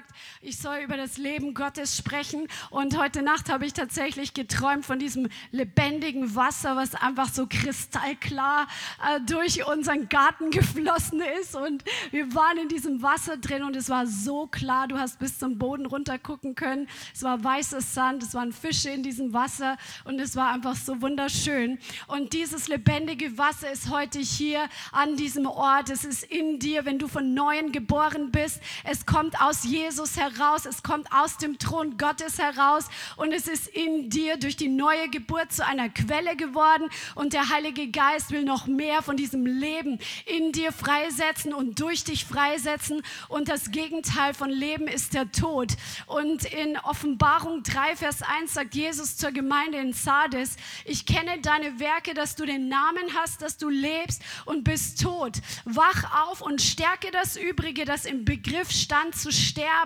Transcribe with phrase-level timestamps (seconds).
[0.00, 0.10] Gesagt,
[0.40, 2.46] ich soll über das Leben Gottes sprechen.
[2.70, 8.66] Und heute Nacht habe ich tatsächlich geträumt von diesem lebendigen Wasser, was einfach so kristallklar
[9.06, 11.54] äh, durch unseren Garten geflossen ist.
[11.54, 14.88] Und wir waren in diesem Wasser drin und es war so klar.
[14.88, 16.88] Du hast bis zum Boden runter gucken können.
[17.14, 21.00] Es war weißes Sand, es waren Fische in diesem Wasser und es war einfach so
[21.02, 21.78] wunderschön.
[22.06, 25.90] Und dieses lebendige Wasser ist heute hier an diesem Ort.
[25.90, 28.60] Es ist in dir, wenn du von Neuem geboren bist.
[28.84, 32.86] Es kommt aus Jesus heraus, es kommt aus dem Thron Gottes heraus
[33.16, 37.48] und es ist in dir durch die neue Geburt zu einer Quelle geworden und der
[37.48, 43.02] Heilige Geist will noch mehr von diesem Leben in dir freisetzen und durch dich freisetzen
[43.28, 45.72] und das Gegenteil von Leben ist der Tod.
[46.06, 51.80] Und in Offenbarung 3, Vers 1 sagt Jesus zur Gemeinde in Sardes, ich kenne deine
[51.80, 55.38] Werke, dass du den Namen hast, dass du lebst und bist tot.
[55.64, 59.79] Wach auf und stärke das Übrige, das im Begriff stand zu sterben.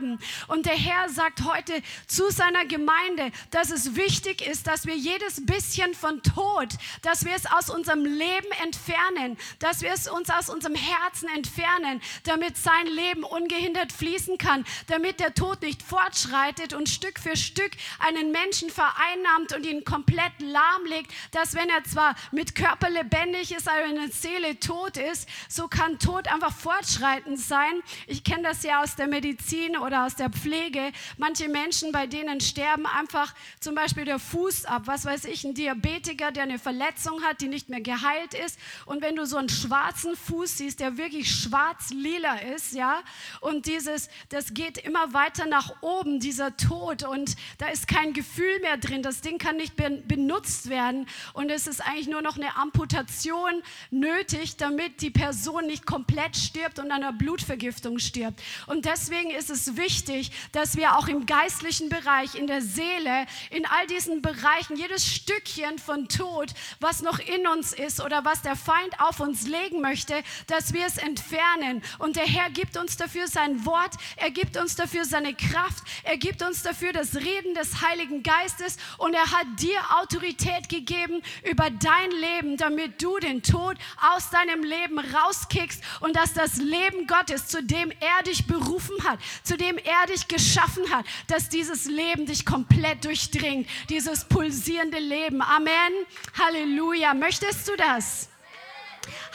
[0.48, 5.45] Und der Herr sagt heute zu seiner Gemeinde, dass es wichtig ist, dass wir jedes
[5.45, 6.69] bisschen von Tod,
[7.03, 12.01] dass wir es aus unserem Leben entfernen, dass wir es uns aus unserem Herzen entfernen,
[12.25, 17.73] damit sein Leben ungehindert fließen kann, damit der Tod nicht fortschreitet und Stück für Stück
[17.98, 23.69] einen Menschen vereinnahmt und ihn komplett lahmlegt, dass wenn er zwar mit Körper lebendig ist,
[23.69, 27.83] aber in der Seele tot ist, so kann Tod einfach fortschreitend sein.
[28.06, 30.92] Ich kenne das ja aus der Medizin oder aus der Pflege.
[31.19, 34.83] Manche Menschen, bei denen sterben einfach zum Beispiel der Fuß ab.
[34.86, 38.58] Was weiß ich, ein Diabetiker, der eine Verletzung hat, die nicht mehr geheilt ist.
[38.86, 43.02] Und wenn du so einen schwarzen Fuß siehst, der wirklich schwarz-lila ist, ja,
[43.41, 48.61] und dieses, das geht immer weiter nach oben, dieser Tod, und da ist kein Gefühl
[48.61, 49.02] mehr drin.
[49.02, 51.06] Das Ding kann nicht benutzt werden.
[51.33, 56.79] Und es ist eigentlich nur noch eine Amputation nötig, damit die Person nicht komplett stirbt
[56.79, 58.40] und an einer Blutvergiftung stirbt.
[58.67, 63.67] Und deswegen ist es wichtig, dass wir auch im geistlichen Bereich, in der Seele, in
[63.67, 68.57] all diesen Bereichen, jedes Stückchen von Tod, was noch in uns ist oder was der
[68.57, 71.83] Feind auf uns legen möchte, dass wir es entfernen.
[71.98, 76.17] Und der Herr gibt uns dafür sein Wort, er gibt uns dafür seine Kraft, er
[76.17, 81.70] gibt uns dafür das Reden des Heiligen Geistes und er hat dir Autorität gegeben über
[81.70, 83.77] dein Leben, damit du den Tod
[84.14, 89.19] aus deinem Leben rauskickst und dass das Leben Gottes, zu dem er dich berufen hat,
[89.42, 95.42] zu dem er dich geschaffen hat, dass dieses Leben dich komplett durchdringt, dieses pulsierende Leben.
[95.42, 95.92] Amen.
[96.39, 97.15] Halleluja.
[97.15, 98.29] Möchtest du das?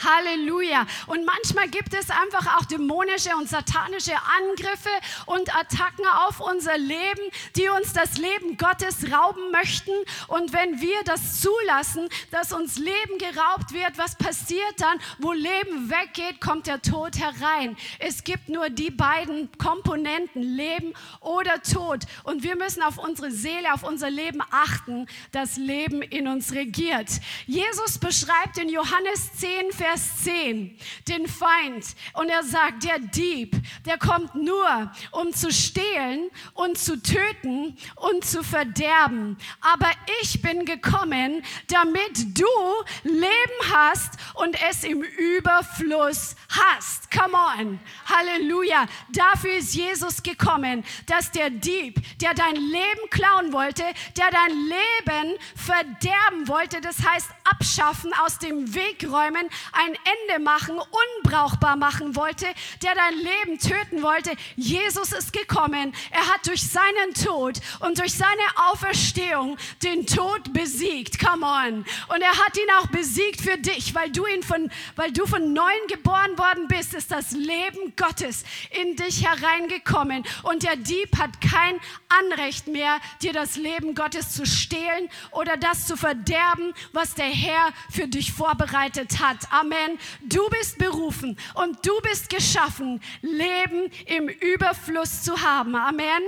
[0.04, 0.86] Halleluja.
[1.06, 4.90] Und manchmal gibt es einfach auch dämonische und satanische Angriffe
[5.26, 7.22] und Attacken auf unser Leben,
[7.56, 9.92] die uns das Leben Gottes rauben möchten.
[10.28, 14.98] Und wenn wir das zulassen, dass uns Leben geraubt wird, was passiert dann?
[15.18, 17.76] Wo Leben weggeht, kommt der Tod herein.
[17.98, 22.04] Es gibt nur die beiden Komponenten, Leben oder Tod.
[22.24, 27.08] Und wir müssen auf unsere Seele, auf unser Leben achten, dass Leben in uns regiert.
[27.46, 30.78] Jesus beschreibt in Johannes 10, Vers Vers 10
[31.08, 31.84] den Feind
[32.14, 38.24] und er sagt, der Dieb, der kommt nur, um zu stehlen und zu töten und
[38.24, 39.36] zu verderben.
[39.60, 39.90] Aber
[40.22, 42.46] ich bin gekommen, damit du
[43.02, 47.10] Leben hast und es im Überfluss hast.
[47.10, 47.80] Come on.
[48.06, 48.86] Halleluja.
[49.12, 53.82] Dafür ist Jesus gekommen, dass der Dieb, der dein Leben klauen wollte,
[54.16, 60.78] der dein Leben verderben wollte, das heißt abschaffen, aus dem Weg räumen, ein Ende machen,
[60.78, 62.46] unbrauchbar machen wollte,
[62.82, 64.32] der dein Leben töten wollte.
[64.56, 65.94] Jesus ist gekommen.
[66.10, 71.18] Er hat durch seinen Tod und durch seine Auferstehung den Tod besiegt.
[71.18, 71.84] Come on.
[72.14, 75.52] Und er hat ihn auch besiegt für dich, weil du ihn von, weil du von
[75.52, 80.24] neuem geboren worden bist, ist das Leben Gottes in dich hereingekommen.
[80.42, 85.86] Und der Dieb hat kein Anrecht mehr, dir das Leben Gottes zu stehlen oder das
[85.86, 89.39] zu verderben, was der Herr für dich vorbereitet hat.
[89.50, 89.98] Amen.
[90.22, 95.74] Du bist berufen und du bist geschaffen, Leben im Überfluss zu haben.
[95.74, 96.22] Amen.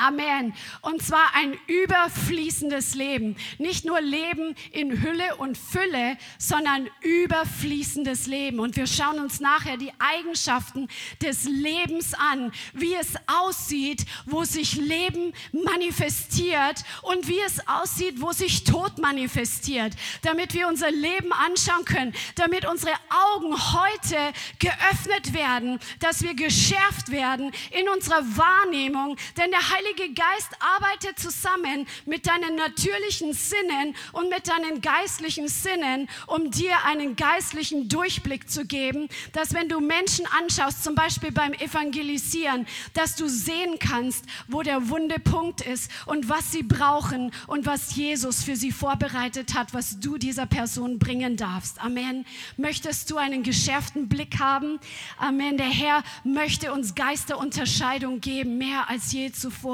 [0.00, 0.54] Amen.
[0.82, 3.36] Und zwar ein überfließendes Leben.
[3.58, 8.60] Nicht nur Leben in Hülle und Fülle, sondern überfließendes Leben.
[8.60, 10.88] Und wir schauen uns nachher die Eigenschaften
[11.22, 18.32] des Lebens an, wie es aussieht, wo sich Leben manifestiert und wie es aussieht, wo
[18.32, 22.92] sich Tod manifestiert, damit wir unser Leben anschauen können, damit unsere
[23.34, 29.16] Augen heute geöffnet werden, dass wir geschärft werden in unserer Wahrnehmung.
[29.36, 35.48] Denn der Heilige Heilige Geist arbeitet zusammen mit deinen natürlichen Sinnen und mit deinen geistlichen
[35.48, 41.30] Sinnen, um dir einen geistlichen Durchblick zu geben, dass wenn du Menschen anschaust, zum Beispiel
[41.30, 47.32] beim Evangelisieren, dass du sehen kannst, wo der wunde Punkt ist und was sie brauchen
[47.46, 51.80] und was Jesus für sie vorbereitet hat, was du dieser Person bringen darfst.
[51.82, 52.24] Amen.
[52.56, 54.80] Möchtest du einen geschärften Blick haben?
[55.18, 55.56] Amen.
[55.58, 59.65] Der Herr möchte uns Geisterunterscheidung geben, mehr als je zuvor.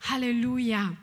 [0.00, 0.96] Halleluja.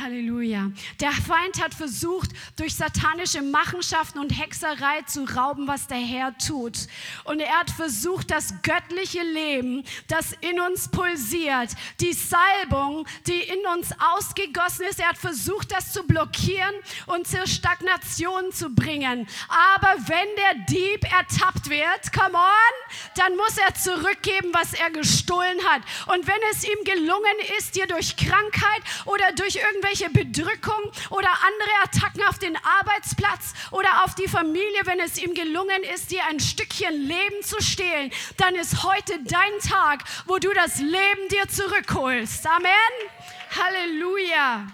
[0.00, 0.72] Halleluja.
[1.00, 6.88] Der Feind hat versucht, durch satanische Machenschaften und Hexerei zu rauben, was der Herr tut.
[7.22, 11.70] Und er hat versucht, das göttliche Leben, das in uns pulsiert,
[12.00, 16.74] die Salbung, die in uns ausgegossen ist, er hat versucht, das zu blockieren
[17.06, 19.28] und zur Stagnation zu bringen.
[19.76, 25.58] Aber wenn der Dieb ertappt wird, come on, dann muss er zurückgeben, was er gestohlen
[25.68, 25.82] hat.
[26.06, 31.28] Und wenn es ihm gelungen ist, dir durch Krankheit oder durch irgendeine irgendwelche Bedrückung oder
[31.28, 36.24] andere Attacken auf den Arbeitsplatz oder auf die Familie, wenn es ihm gelungen ist, dir
[36.28, 41.48] ein Stückchen Leben zu stehlen, dann ist heute dein Tag, wo du das Leben dir
[41.48, 42.46] zurückholst.
[42.46, 42.70] Amen.
[43.56, 44.66] Halleluja.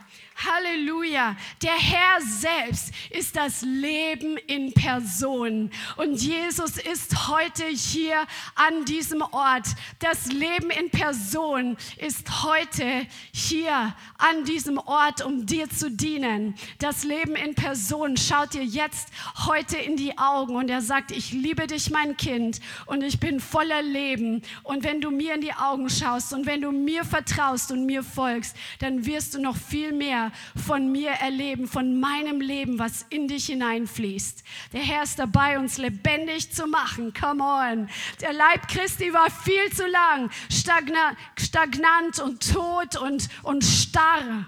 [0.45, 1.37] Halleluja.
[1.63, 5.71] Der Herr selbst ist das Leben in Person.
[5.97, 9.67] Und Jesus ist heute hier an diesem Ort.
[9.99, 16.55] Das Leben in Person ist heute hier an diesem Ort, um dir zu dienen.
[16.79, 19.09] Das Leben in Person schaut dir jetzt
[19.47, 23.41] heute in die Augen und er sagt, ich liebe dich, mein Kind, und ich bin
[23.41, 24.43] voller Leben.
[24.63, 28.03] Und wenn du mir in die Augen schaust und wenn du mir vertraust und mir
[28.03, 33.29] folgst, dann wirst du noch viel mehr von mir erleben, von meinem Leben, was in
[33.29, 34.45] dich hineinfließt.
[34.73, 37.13] Der Herr ist dabei, uns lebendig zu machen.
[37.15, 37.89] Come on.
[38.21, 44.47] Der Leib Christi war viel zu lang stagnant und tot und, und starr.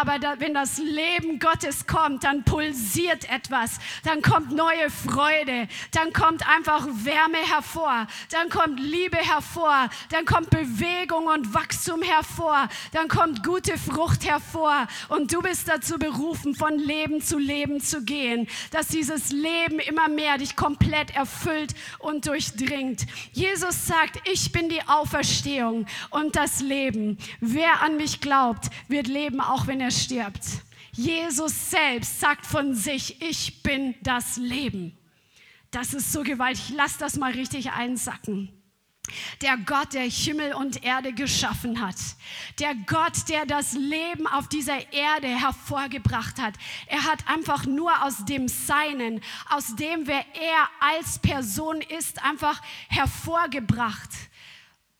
[0.00, 6.12] Aber da, wenn das Leben Gottes kommt, dann pulsiert etwas, dann kommt neue Freude, dann
[6.12, 13.08] kommt einfach Wärme hervor, dann kommt Liebe hervor, dann kommt Bewegung und Wachstum hervor, dann
[13.08, 14.86] kommt gute Frucht hervor.
[15.08, 20.08] Und du bist dazu berufen, von Leben zu Leben zu gehen, dass dieses Leben immer
[20.08, 23.06] mehr dich komplett erfüllt und durchdringt.
[23.32, 27.18] Jesus sagt, ich bin die Auferstehung und das Leben.
[27.40, 30.42] Wer an mich glaubt, wird leben, auch wenn wenn er stirbt.
[30.92, 34.96] Jesus selbst sagt von sich, ich bin das Leben.
[35.70, 36.72] Das ist so gewaltig.
[36.74, 38.48] Lass das mal richtig einsacken.
[39.42, 41.96] Der Gott, der Himmel und Erde geschaffen hat.
[42.58, 46.54] Der Gott, der das Leben auf dieser Erde hervorgebracht hat.
[46.86, 49.20] Er hat einfach nur aus dem Seinen,
[49.50, 54.10] aus dem, wer er als Person ist, einfach hervorgebracht.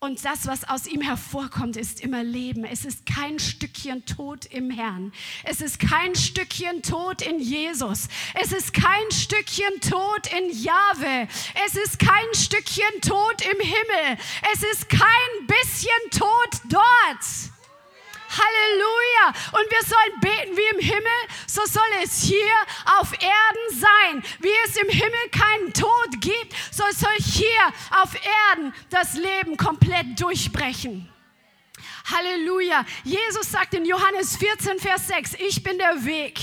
[0.05, 2.63] Und das, was aus ihm hervorkommt, ist immer Leben.
[2.63, 5.11] Es ist kein Stückchen Tod im Herrn.
[5.43, 8.07] Es ist kein Stückchen Tod in Jesus.
[8.39, 11.27] Es ist kein Stückchen Tod in Jahwe.
[11.65, 14.19] Es ist kein Stückchen Tod im Himmel.
[14.53, 17.54] Es ist kein bisschen Tod dort.
[18.37, 19.27] Halleluja.
[19.51, 22.55] Und wir sollen beten wie im Himmel, so soll es hier
[22.99, 24.23] auf Erden sein.
[24.39, 28.13] Wie es im Himmel keinen Tod gibt, so soll hier auf
[28.51, 31.09] Erden das Leben komplett durchbrechen.
[32.05, 32.85] Halleluja.
[33.03, 36.39] Jesus sagt in Johannes 14, Vers 6, ich bin der Weg,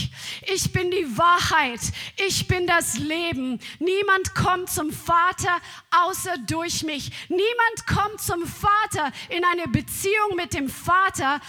[0.53, 1.81] ich bin die Wahrheit,
[2.17, 3.61] ich bin das Leben.
[3.79, 7.11] Niemand kommt zum Vater außer durch mich.
[7.29, 11.41] Niemand kommt zum Vater in eine Beziehung mit dem Vater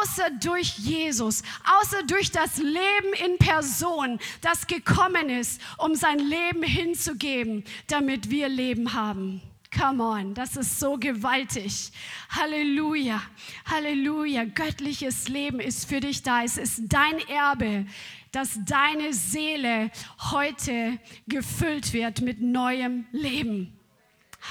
[0.00, 1.42] außer durch Jesus,
[1.80, 8.48] außer durch das Leben in Person, das gekommen ist, um sein Leben hinzugeben, damit wir
[8.48, 9.40] Leben haben.
[9.78, 11.92] Come on, das ist so gewaltig.
[12.28, 13.22] Halleluja,
[13.64, 14.44] Halleluja.
[14.44, 16.44] Göttliches Leben ist für dich da.
[16.44, 17.86] Es ist dein Erbe,
[18.32, 19.90] dass deine Seele
[20.30, 23.72] heute gefüllt wird mit neuem Leben.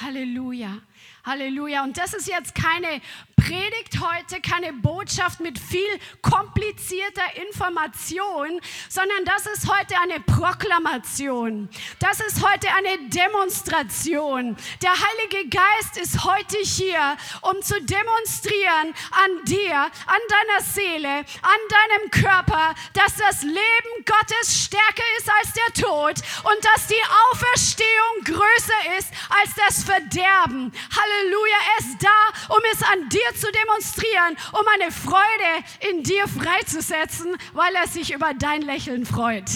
[0.02, 0.80] Halleluja.
[1.24, 1.84] Halleluja.
[1.84, 3.02] Und das ist jetzt keine
[3.42, 11.68] Predigt heute keine Botschaft mit viel komplizierter Information, sondern das ist heute eine Proklamation.
[11.98, 14.56] Das ist heute eine Demonstration.
[14.84, 21.10] Der Heilige Geist ist heute hier, um zu demonstrieren an dir, an deiner Seele,
[21.42, 27.04] an deinem Körper, dass das Leben Gottes stärker ist als der Tod und dass die
[27.32, 30.72] Auferstehung größer ist als das Verderben.
[30.96, 36.28] Halleluja, er ist da, um es an dir zu demonstrieren, um eine Freude in dir
[36.28, 39.50] freizusetzen, weil er sich über dein Lächeln freut.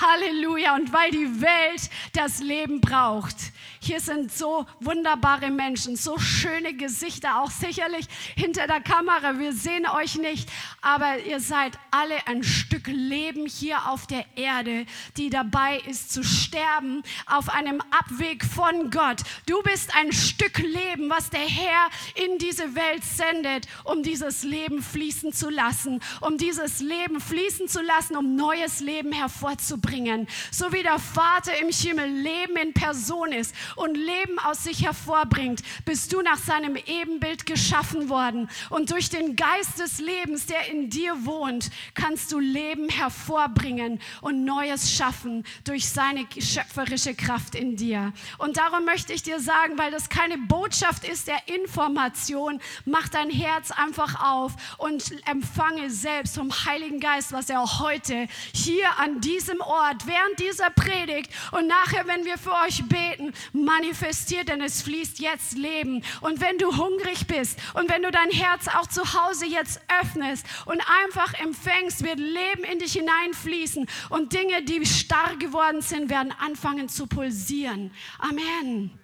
[0.00, 0.74] Halleluja.
[0.74, 3.36] Und weil die Welt das Leben braucht.
[3.80, 8.06] Hier sind so wunderbare Menschen, so schöne Gesichter, auch sicherlich
[8.36, 9.38] hinter der Kamera.
[9.38, 10.48] Wir sehen euch nicht,
[10.80, 16.24] aber ihr seid alle ein Stück Leben hier auf der Erde, die dabei ist zu
[16.24, 19.22] sterben auf einem Abweg von Gott.
[19.46, 24.82] Du bist ein Stück Leben, was der Herr in diese Welt sendet, um dieses Leben
[24.82, 30.26] fließen zu lassen, um dieses Leben fließen zu lassen, um neues Leben hervorzubringen.
[30.50, 35.62] So wie der Vater im Himmel Leben in Person ist und Leben aus sich hervorbringt,
[35.84, 38.48] bist du nach seinem Ebenbild geschaffen worden.
[38.70, 44.44] Und durch den Geist des Lebens, der in dir wohnt, kannst du Leben hervorbringen und
[44.44, 48.12] Neues schaffen durch seine schöpferische Kraft in dir.
[48.38, 53.30] Und darum möchte ich dir sagen, weil das keine Botschaft ist der Information, mach dein
[53.30, 59.60] Herz einfach auf und empfange selbst vom Heiligen Geist, was er heute hier an diesem
[59.60, 63.32] Ort, während dieser Predigt und nachher, wenn wir für euch beten,
[63.64, 66.02] manifestiert, denn es fließt jetzt Leben.
[66.20, 70.46] Und wenn du hungrig bist und wenn du dein Herz auch zu Hause jetzt öffnest
[70.66, 76.32] und einfach empfängst, wird Leben in dich hineinfließen und Dinge, die starr geworden sind, werden
[76.38, 77.92] anfangen zu pulsieren.
[78.18, 78.98] Amen.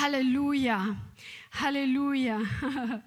[0.00, 0.96] Halleluja.
[1.60, 2.40] Halleluja.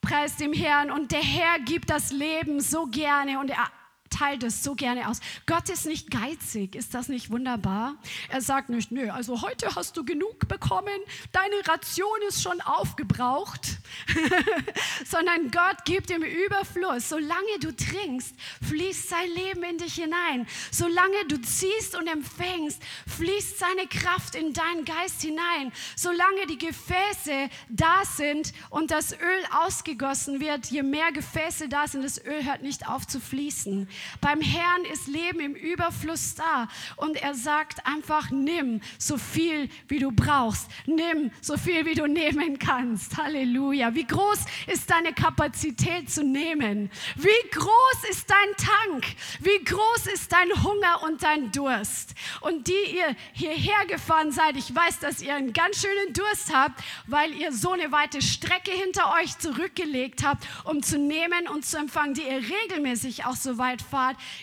[0.00, 0.90] Preis dem Herrn.
[0.90, 3.70] Und der Herr gibt das Leben so gerne und er
[4.18, 5.20] teilt es so gerne aus.
[5.46, 6.74] Gott ist nicht geizig.
[6.74, 7.96] Ist das nicht wunderbar?
[8.28, 10.98] Er sagt nicht, nö, also heute hast du genug bekommen,
[11.32, 13.78] deine Ration ist schon aufgebraucht,
[15.04, 17.08] sondern Gott gibt im Überfluss.
[17.08, 18.34] Solange du trinkst,
[18.68, 20.46] fließt sein Leben in dich hinein.
[20.70, 25.72] Solange du ziehst und empfängst, fließt seine Kraft in deinen Geist hinein.
[25.96, 32.04] Solange die Gefäße da sind und das Öl ausgegossen wird, je mehr Gefäße da sind,
[32.04, 33.88] das Öl hört nicht auf zu fließen.
[34.20, 39.98] Beim Herrn ist Leben im Überfluss da und er sagt einfach, nimm so viel, wie
[39.98, 40.70] du brauchst.
[40.86, 43.16] Nimm so viel, wie du nehmen kannst.
[43.16, 43.94] Halleluja.
[43.94, 46.90] Wie groß ist deine Kapazität zu nehmen?
[47.16, 49.06] Wie groß ist dein Tank?
[49.40, 52.14] Wie groß ist dein Hunger und dein Durst?
[52.40, 56.82] Und die ihr hierher gefahren seid, ich weiß, dass ihr einen ganz schönen Durst habt,
[57.06, 61.78] weil ihr so eine weite Strecke hinter euch zurückgelegt habt, um zu nehmen und zu
[61.78, 63.95] empfangen, die ihr regelmäßig auch so weit fahrt.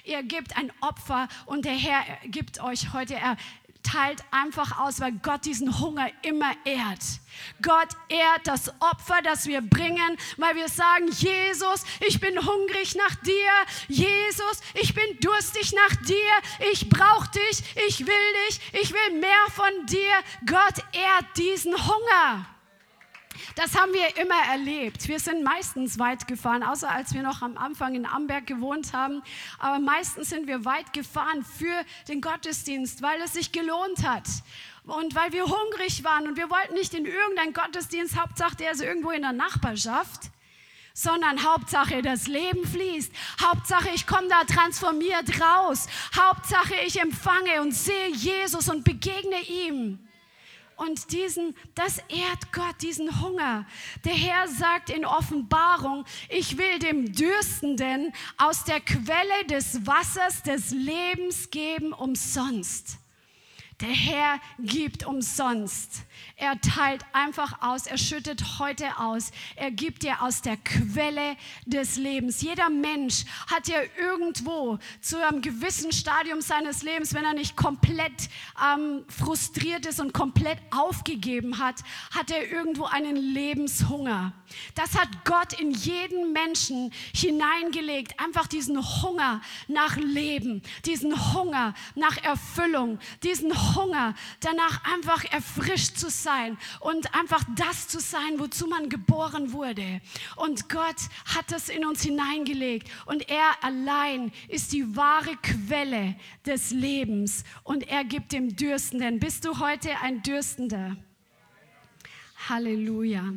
[0.04, 3.38] Ihr gebt ein Opfer und der Herr gibt euch heute, er
[3.84, 7.04] teilt einfach aus, weil Gott diesen Hunger immer ehrt.
[7.62, 13.16] Gott ehrt das Opfer, das wir bringen, weil wir sagen, Jesus, ich bin hungrig nach
[13.16, 13.52] dir.
[13.88, 16.72] Jesus, ich bin durstig nach dir.
[16.72, 17.64] Ich brauche dich.
[17.88, 18.60] Ich will dich.
[18.82, 20.14] Ich will mehr von dir.
[20.46, 22.53] Gott ehrt diesen Hunger.
[23.56, 25.08] Das haben wir immer erlebt.
[25.08, 29.22] Wir sind meistens weit gefahren, außer als wir noch am Anfang in Amberg gewohnt haben.
[29.60, 34.28] Aber meistens sind wir weit gefahren für den Gottesdienst, weil es sich gelohnt hat.
[34.86, 38.82] Und weil wir hungrig waren und wir wollten nicht in irgendeinen Gottesdienst, Hauptsache der ist
[38.82, 40.30] irgendwo in der Nachbarschaft,
[40.94, 43.12] sondern Hauptsache das Leben fließt.
[43.42, 45.88] Hauptsache ich komme da transformiert raus.
[46.16, 50.00] Hauptsache ich empfange und sehe Jesus und begegne ihm.
[50.76, 53.66] Und diesen, das ehrt Gott, diesen Hunger.
[54.06, 60.72] Der Herr sagt in Offenbarung, ich will dem Dürstenden aus der Quelle des Wassers des
[60.72, 62.98] Lebens geben umsonst.
[63.84, 66.04] Der Herr gibt umsonst.
[66.38, 69.32] Er teilt einfach aus, er schüttet heute aus.
[69.58, 71.36] Er gibt dir aus der Quelle
[71.66, 72.42] des Lebens.
[72.42, 78.30] Jeder Mensch hat ja irgendwo zu einem gewissen Stadium seines Lebens, wenn er nicht komplett
[78.74, 81.76] ähm, frustriert ist und komplett aufgegeben hat,
[82.12, 84.32] hat er irgendwo einen Lebenshunger.
[84.76, 88.18] Das hat Gott in jeden Menschen hineingelegt.
[88.18, 93.73] Einfach diesen Hunger nach Leben, diesen Hunger nach Erfüllung, diesen Hunger
[94.40, 100.02] danach einfach erfrischt zu sein und einfach das zu sein, wozu man geboren wurde.
[100.36, 106.16] Und Gott hat das in uns hineingelegt und er allein ist die wahre Quelle
[106.46, 109.20] des Lebens und er gibt dem Dürstenden.
[109.20, 110.98] Bist du heute ein Dürstender?
[112.50, 113.34] Halleluja.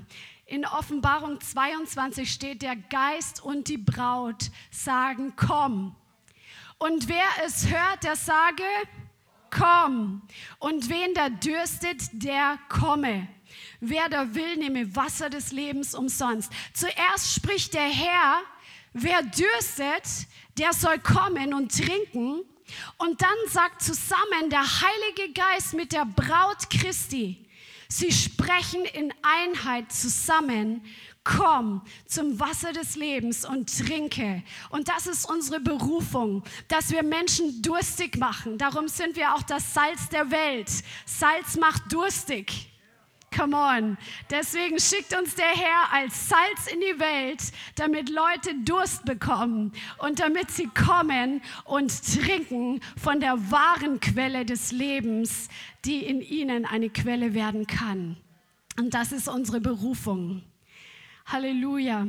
[0.46, 5.96] In Offenbarung 22 steht, der Geist und die Braut sagen, komm.
[6.78, 8.62] Und wer es hört, der sage,
[9.56, 10.22] komm.
[10.58, 13.28] Und wen da dürstet, der komme.
[13.80, 16.52] Wer da will, nehme Wasser des Lebens umsonst.
[16.72, 18.40] Zuerst spricht der Herr,
[18.92, 20.26] wer dürstet,
[20.58, 22.42] der soll kommen und trinken.
[22.98, 27.46] Und dann sagt zusammen der Heilige Geist mit der Braut Christi,
[27.88, 30.84] Sie sprechen in Einheit zusammen.
[31.26, 34.44] Komm zum Wasser des Lebens und trinke.
[34.70, 38.58] Und das ist unsere Berufung, dass wir Menschen durstig machen.
[38.58, 40.70] Darum sind wir auch das Salz der Welt.
[41.04, 42.70] Salz macht durstig.
[43.36, 43.98] Come on.
[44.30, 47.42] Deswegen schickt uns der Herr als Salz in die Welt,
[47.74, 54.70] damit Leute Durst bekommen und damit sie kommen und trinken von der wahren Quelle des
[54.70, 55.48] Lebens,
[55.84, 58.16] die in ihnen eine Quelle werden kann.
[58.78, 60.44] Und das ist unsere Berufung.
[61.26, 62.06] Halleluja.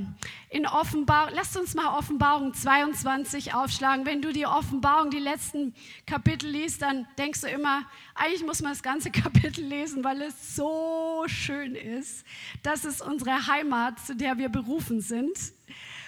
[0.51, 4.05] In Offenbarung, lasst uns mal Offenbarung 22 aufschlagen.
[4.05, 5.73] Wenn du die Offenbarung, die letzten
[6.05, 7.83] Kapitel liest, dann denkst du immer,
[8.13, 12.25] eigentlich muss man das ganze Kapitel lesen, weil es so schön ist.
[12.61, 15.35] Das ist unsere Heimat, zu der wir berufen sind.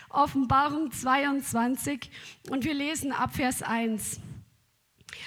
[0.09, 2.11] Offenbarung 22
[2.51, 4.19] und wir lesen ab Vers 1.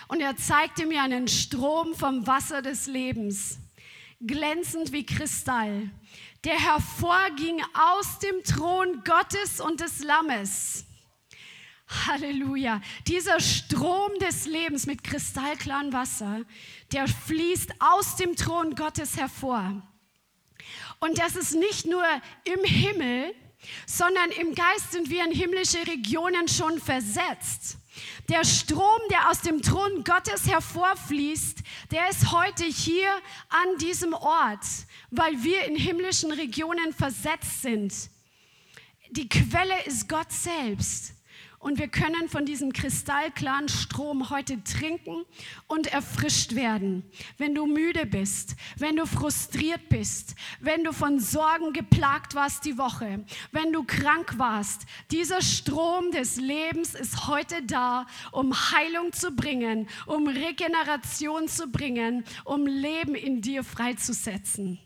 [0.06, 3.58] Und er zeigte mir einen Strom vom Wasser des Lebens,
[4.20, 5.90] glänzend wie Kristall
[6.44, 10.84] der hervorging aus dem Thron Gottes und des Lammes.
[12.06, 12.80] Halleluja.
[13.06, 16.42] Dieser Strom des Lebens mit kristallklarem Wasser,
[16.92, 19.82] der fließt aus dem Thron Gottes hervor.
[21.00, 22.04] Und das ist nicht nur
[22.44, 23.34] im Himmel,
[23.86, 27.76] sondern im Geist sind wir in himmlische Regionen schon versetzt.
[28.28, 31.58] Der Strom, der aus dem Thron Gottes hervorfließt,
[31.90, 33.10] der ist heute hier
[33.48, 34.64] an diesem Ort,
[35.10, 37.92] weil wir in himmlischen Regionen versetzt sind.
[39.10, 41.12] Die Quelle ist Gott selbst.
[41.62, 45.24] Und wir können von diesem kristallklaren Strom heute trinken
[45.68, 47.04] und erfrischt werden.
[47.38, 52.78] Wenn du müde bist, wenn du frustriert bist, wenn du von Sorgen geplagt warst die
[52.78, 59.30] Woche, wenn du krank warst, dieser Strom des Lebens ist heute da, um Heilung zu
[59.30, 64.80] bringen, um Regeneration zu bringen, um Leben in dir freizusetzen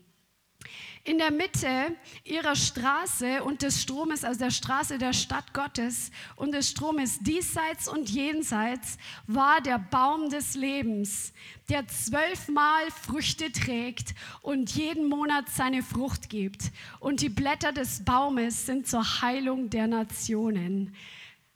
[1.07, 1.95] in der Mitte
[2.25, 7.87] ihrer Straße und des Stromes, also der Straße der Stadt Gottes und des Stromes diesseits
[7.87, 8.99] und jenseits,
[9.29, 11.33] war der Baum des Lebens,
[11.69, 16.73] der zwölfmal Früchte trägt und jeden Monat seine Frucht gibt.
[16.99, 20.93] Und die Blätter des Baumes sind zur Heilung der Nationen.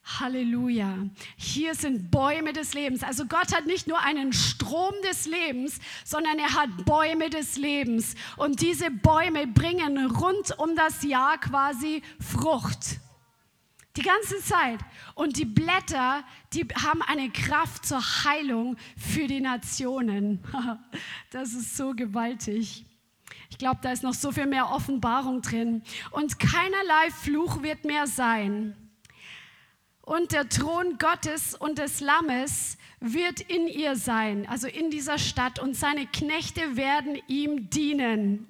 [0.05, 0.99] Halleluja.
[1.37, 3.03] Hier sind Bäume des Lebens.
[3.03, 8.15] Also Gott hat nicht nur einen Strom des Lebens, sondern er hat Bäume des Lebens.
[8.37, 12.99] Und diese Bäume bringen rund um das Jahr quasi Frucht.
[13.97, 14.81] Die ganze Zeit.
[15.15, 20.41] Und die Blätter, die haben eine Kraft zur Heilung für die Nationen.
[21.31, 22.85] Das ist so gewaltig.
[23.51, 25.83] Ich glaube, da ist noch so viel mehr Offenbarung drin.
[26.11, 28.75] Und keinerlei Fluch wird mehr sein
[30.11, 35.61] und der Thron Gottes und des Lammes wird in ihr sein, also in dieser Stadt,
[35.61, 38.45] und seine Knechte werden ihm dienen.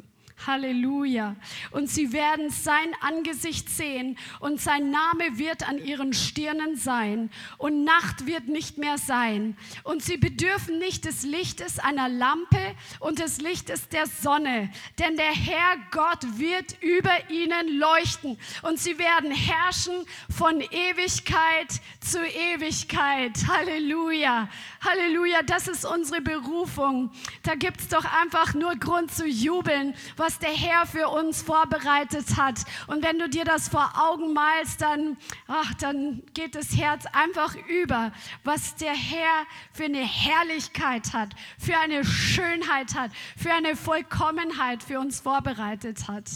[0.46, 1.36] Halleluja.
[1.70, 7.84] Und sie werden sein Angesicht sehen und sein Name wird an ihren Stirnen sein und
[7.84, 9.56] Nacht wird nicht mehr sein.
[9.84, 15.32] Und sie bedürfen nicht des Lichtes einer Lampe und des Lichtes der Sonne, denn der
[15.32, 19.94] Herr Gott wird über ihnen leuchten und sie werden herrschen
[20.36, 23.32] von Ewigkeit zu Ewigkeit.
[23.48, 24.48] Halleluja.
[24.84, 25.42] Halleluja.
[25.42, 27.10] Das ist unsere Berufung.
[27.42, 31.42] Da gibt es doch einfach nur Grund zu jubeln, was was der Herr für uns
[31.42, 32.60] vorbereitet hat.
[32.86, 35.16] Und wenn du dir das vor Augen malst, dann,
[35.48, 38.12] ach, dann geht das Herz einfach über,
[38.44, 45.00] was der Herr für eine Herrlichkeit hat, für eine Schönheit hat, für eine Vollkommenheit für
[45.00, 46.30] uns vorbereitet hat.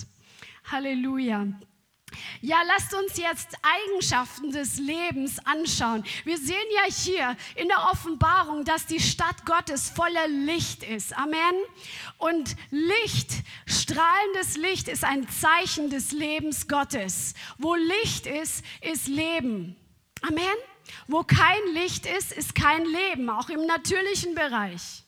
[0.72, 1.46] Halleluja.
[2.40, 6.05] Ja, lasst uns jetzt Eigenschaften des Lebens anschauen.
[6.24, 11.16] Wir sehen ja hier in der Offenbarung, dass die Stadt Gottes voller Licht ist.
[11.16, 11.55] Amen.
[12.18, 13.31] Und Licht,
[13.66, 17.35] strahlendes Licht ist ein Zeichen des Lebens Gottes.
[17.59, 19.77] Wo Licht ist, ist Leben.
[20.22, 20.57] Amen.
[21.07, 25.03] Wo kein Licht ist, ist kein Leben, auch im natürlichen Bereich.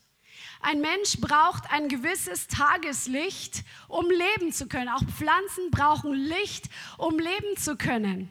[0.60, 4.88] Ein Mensch braucht ein gewisses Tageslicht, um leben zu können.
[4.88, 6.66] Auch Pflanzen brauchen Licht,
[6.98, 8.30] um leben zu können.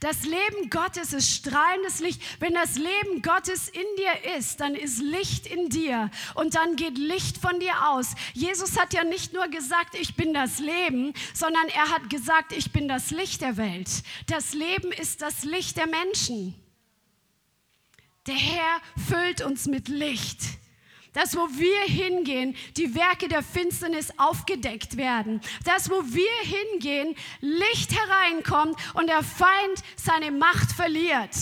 [0.00, 2.20] Das Leben Gottes ist strahlendes Licht.
[2.40, 6.98] Wenn das Leben Gottes in dir ist, dann ist Licht in dir und dann geht
[6.98, 8.14] Licht von dir aus.
[8.34, 12.72] Jesus hat ja nicht nur gesagt, ich bin das Leben, sondern er hat gesagt, ich
[12.72, 13.88] bin das Licht der Welt.
[14.26, 16.54] Das Leben ist das Licht der Menschen.
[18.26, 20.40] Der Herr füllt uns mit Licht
[21.16, 25.40] dass wo wir hingehen, die Werke der Finsternis aufgedeckt werden.
[25.64, 31.34] Dass wo wir hingehen, Licht hereinkommt und der Feind seine Macht verliert.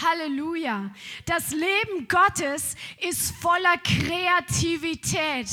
[0.00, 0.94] Halleluja.
[1.26, 5.48] Das Leben Gottes ist voller Kreativität.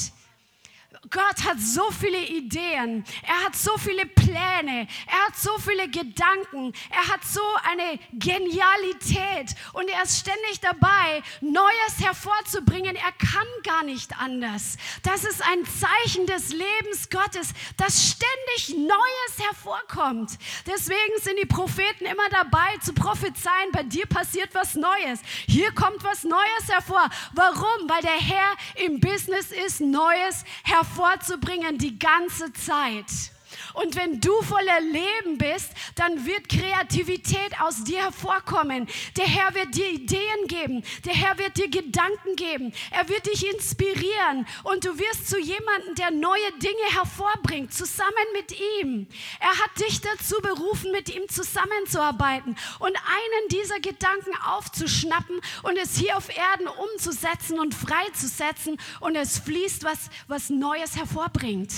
[1.11, 6.73] Gott hat so viele Ideen, er hat so viele Pläne, er hat so viele Gedanken,
[6.89, 12.95] er hat so eine Genialität und er ist ständig dabei, Neues hervorzubringen.
[12.95, 14.77] Er kann gar nicht anders.
[15.03, 20.31] Das ist ein Zeichen des Lebens Gottes, dass ständig Neues hervorkommt.
[20.65, 25.19] Deswegen sind die Propheten immer dabei zu prophezeien, bei dir passiert was Neues.
[25.47, 27.09] Hier kommt was Neues hervor.
[27.33, 27.89] Warum?
[27.89, 33.34] Weil der Herr im Business ist, Neues hervorzubringen hervorzubringen die ganze Zeit.
[33.75, 38.88] Und wenn du voller Leben bist, dann wird Kreativität aus dir hervorkommen.
[39.17, 40.83] Der Herr wird dir Ideen geben.
[41.03, 42.73] Der Herr wird dir Gedanken geben.
[42.91, 44.47] Er wird dich inspirieren.
[44.63, 49.07] Und du wirst zu jemandem, der neue Dinge hervorbringt, zusammen mit ihm.
[49.39, 55.97] Er hat dich dazu berufen, mit ihm zusammenzuarbeiten und einen dieser Gedanken aufzuschnappen und es
[55.97, 58.77] hier auf Erden umzusetzen und freizusetzen.
[59.01, 61.73] Und es fließt was, was Neues hervorbringt.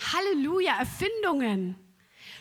[0.00, 1.76] Halleluja, Erfindungen,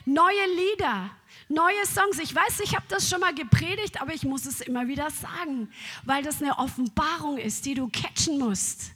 [0.06, 1.12] neue Lieder,
[1.50, 2.20] neue Songs.
[2.20, 5.72] Ich weiß, ich habe das schon mal gepredigt, aber ich muss es immer wieder sagen,
[6.04, 8.92] weil das eine Offenbarung ist, die du catchen musst.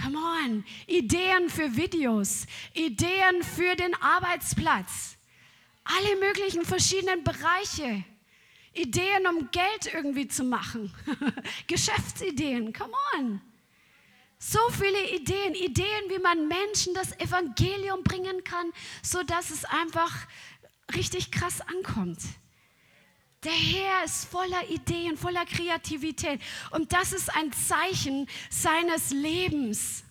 [0.00, 5.16] Come on, Ideen für Videos, Ideen für den Arbeitsplatz,
[5.84, 8.04] alle möglichen verschiedenen Bereiche.
[8.74, 10.92] Ideen, um Geld irgendwie zu machen.
[11.66, 13.40] Geschäftsideen, come on.
[14.44, 20.12] So viele Ideen, Ideen, wie man Menschen das Evangelium bringen kann, so dass es einfach
[20.96, 22.18] richtig krass ankommt.
[23.44, 26.40] Der Herr ist voller Ideen, voller Kreativität
[26.72, 30.02] und das ist ein Zeichen seines Lebens.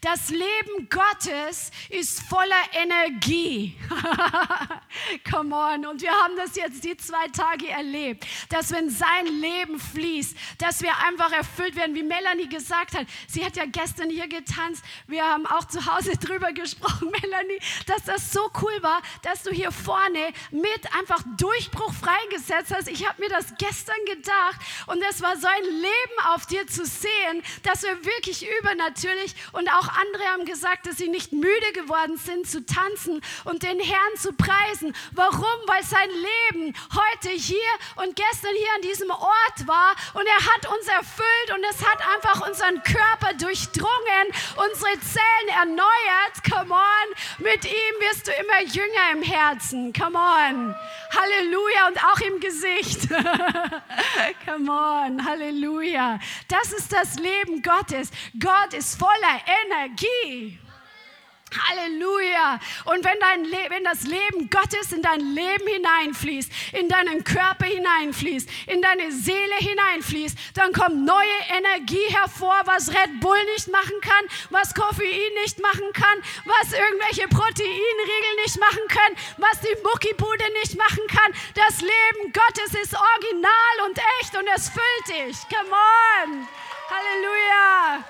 [0.00, 3.76] Das Leben Gottes ist voller Energie.
[5.30, 5.86] Come on.
[5.86, 10.82] Und wir haben das jetzt die zwei Tage erlebt, dass wenn sein Leben fließt, dass
[10.82, 13.06] wir einfach erfüllt werden, wie Melanie gesagt hat.
[13.28, 14.84] Sie hat ja gestern hier getanzt.
[15.06, 19.50] Wir haben auch zu Hause drüber gesprochen, Melanie, dass das so cool war, dass du
[19.50, 22.88] hier vorne mit einfach Durchbruch freigesetzt hast.
[22.88, 26.84] Ich habe mir das gestern gedacht und es war so ein Leben auf dir zu
[26.84, 31.72] sehen, dass wir wirklich übernatürlich und und auch andere haben gesagt, dass sie nicht müde
[31.74, 34.94] geworden sind zu tanzen und den Herrn zu preisen.
[35.12, 35.44] Warum?
[35.66, 37.56] Weil sein Leben heute hier
[37.96, 41.98] und gestern hier an diesem Ort war und er hat uns erfüllt und es hat
[42.14, 44.26] einfach unseren Körper durchdrungen,
[44.56, 46.44] unsere Zellen erneuert.
[46.48, 49.92] Come on, mit ihm wirst du immer jünger im Herzen.
[49.92, 50.74] Come on.
[51.14, 53.08] Halleluja und auch im Gesicht.
[54.44, 56.18] Come on, Halleluja.
[56.48, 58.10] Das ist das Leben Gottes.
[58.38, 60.58] Gott ist voller Energie.
[61.54, 62.58] Halleluja.
[62.84, 68.48] Und wenn, dein wenn das Leben Gottes in dein Leben hineinfließt, in deinen Körper hineinfließt,
[68.66, 74.24] in deine Seele hineinfließt, dann kommt neue Energie hervor, was Red Bull nicht machen kann,
[74.50, 80.76] was Koffein nicht machen kann, was irgendwelche Proteinriegel nicht machen können, was die Muckibude nicht
[80.76, 81.32] machen kann.
[81.54, 85.36] Das Leben Gottes ist original und echt und es füllt dich.
[85.48, 86.48] Come on.
[86.90, 88.04] Halleluja.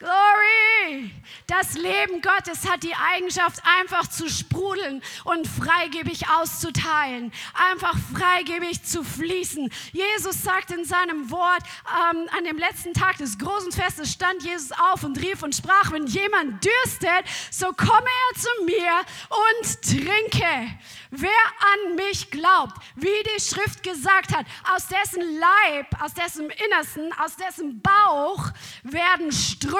[0.00, 1.10] Glory!
[1.46, 7.30] Das Leben Gottes hat die Eigenschaft, einfach zu sprudeln und freigebig auszuteilen,
[7.70, 9.70] einfach freigebig zu fließen.
[9.92, 14.72] Jesus sagt in seinem Wort, ähm, an dem letzten Tag des großen Festes stand Jesus
[14.90, 20.78] auf und rief und sprach, wenn jemand dürstet, so komme er zu mir und trinke.
[21.10, 27.12] Wer an mich glaubt, wie die Schrift gesagt hat, aus dessen Leib, aus dessen Innersten,
[27.14, 28.50] aus dessen Bauch
[28.84, 29.74] werden Ströme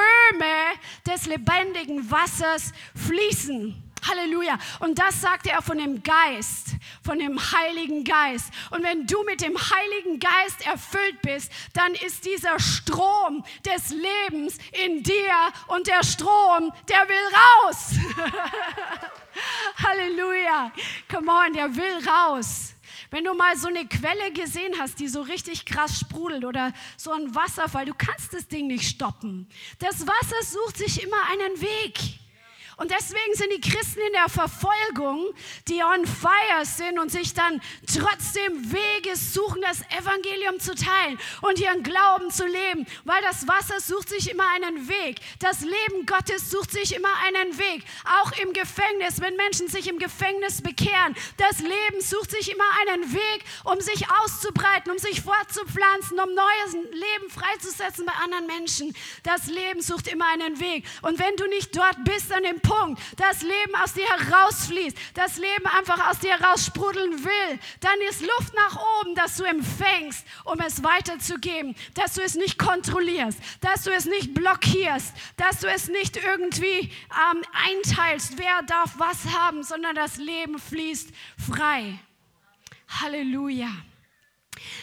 [1.07, 3.90] des lebendigen Wassers fließen.
[4.09, 4.59] Halleluja.
[4.81, 8.53] Und das sagte er von dem Geist, von dem Heiligen Geist.
[8.71, 14.59] Und wenn du mit dem Heiligen Geist erfüllt bist, dann ist dieser Strom des Lebens
[14.85, 15.35] in dir
[15.69, 17.95] und der Strom, der will raus.
[19.83, 20.73] Halleluja.
[21.11, 22.75] Come on, der will raus.
[23.11, 27.11] Wenn du mal so eine Quelle gesehen hast, die so richtig krass sprudelt oder so
[27.13, 29.49] ein Wasserfall, du kannst das Ding nicht stoppen.
[29.81, 32.21] Das Wasser sucht sich immer einen Weg.
[32.81, 35.35] Und deswegen sind die Christen in der Verfolgung,
[35.69, 41.59] die on fire sind und sich dann trotzdem Wege suchen, das Evangelium zu teilen und
[41.59, 45.21] ihren Glauben zu leben, weil das Wasser sucht sich immer einen Weg.
[45.41, 47.85] Das Leben Gottes sucht sich immer einen Weg.
[48.23, 53.13] Auch im Gefängnis, wenn Menschen sich im Gefängnis bekehren, das Leben sucht sich immer einen
[53.13, 58.97] Weg, um sich auszubreiten, um sich fortzupflanzen, um neues Leben freizusetzen bei anderen Menschen.
[59.23, 60.87] Das Leben sucht immer einen Weg.
[61.03, 64.97] Und wenn du nicht dort bist, an dem Punkt, Punkt das Leben aus dir herausfließt,
[65.15, 70.25] das Leben einfach aus dir heraussprudeln will, dann ist Luft nach oben, dass du empfängst,
[70.45, 75.67] um es weiterzugeben, dass du es nicht kontrollierst, dass du es nicht blockierst, dass du
[75.67, 81.99] es nicht irgendwie ähm, einteilst, wer darf was haben, sondern das Leben fließt frei.
[83.01, 83.71] Halleluja.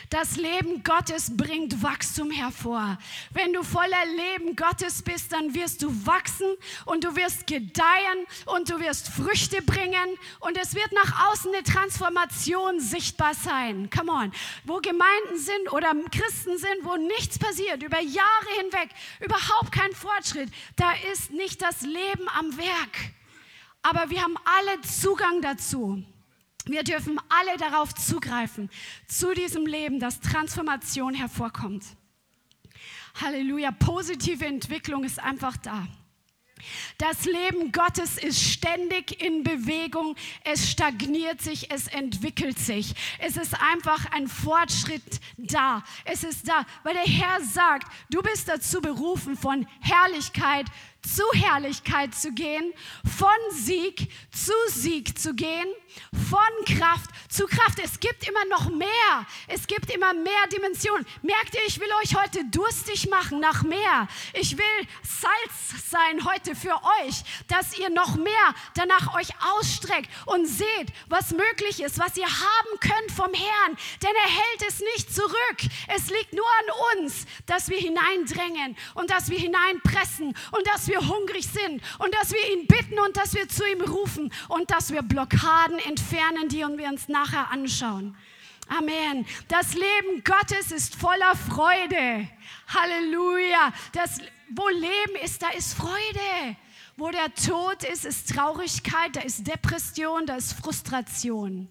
[0.10, 2.98] Das Leben Gottes bringt Wachstum hervor.
[3.32, 6.48] Wenn du voller Leben Gottes bist, dann wirst du wachsen
[6.86, 11.64] und du wirst gedeihen und du wirst Früchte bringen und es wird nach außen eine
[11.64, 13.90] Transformation sichtbar sein.
[13.90, 14.32] Come on.
[14.64, 20.50] Wo Gemeinden sind oder Christen sind, wo nichts passiert, über Jahre hinweg, überhaupt kein Fortschritt,
[20.76, 23.12] da ist nicht das Leben am Werk.
[23.82, 26.04] Aber wir haben alle Zugang dazu.
[26.68, 28.70] Wir dürfen alle darauf zugreifen,
[29.08, 31.84] zu diesem Leben, das Transformation hervorkommt.
[33.22, 35.88] Halleluja, positive Entwicklung ist einfach da.
[36.98, 42.94] Das Leben Gottes ist ständig in Bewegung, es stagniert sich, es entwickelt sich.
[43.20, 45.84] Es ist einfach ein Fortschritt da.
[46.06, 50.66] Es ist da, weil der Herr sagt, du bist dazu berufen, von Herrlichkeit
[51.08, 52.74] zu Herrlichkeit zu gehen,
[53.18, 55.68] von Sieg zu Sieg zu gehen,
[56.30, 56.40] von
[56.78, 57.80] Kraft zu Kraft.
[57.84, 59.26] Es gibt immer noch mehr.
[59.48, 61.06] Es gibt immer mehr Dimensionen.
[61.22, 64.08] Merkt ihr, ich will euch heute durstig machen nach mehr.
[64.34, 70.46] Ich will Salz sein heute für euch, dass ihr noch mehr danach euch ausstreckt und
[70.46, 73.78] seht, was möglich ist, was ihr haben könnt vom Herrn.
[74.02, 75.58] Denn er hält es nicht zurück.
[75.88, 80.97] Es liegt nur an uns, dass wir hineindrängen und dass wir hineinpressen und dass wir
[81.00, 84.92] hungrig sind und dass wir ihn bitten und dass wir zu ihm rufen und dass
[84.92, 88.16] wir Blockaden entfernen, die wir uns nachher anschauen.
[88.70, 89.26] Amen.
[89.48, 92.28] Das Leben Gottes ist voller Freude.
[92.68, 93.72] Halleluja.
[93.94, 96.58] Das, wo Leben ist, da ist Freude.
[96.98, 101.70] Wo der Tod ist, ist Traurigkeit, da ist Depression, da ist Frustration.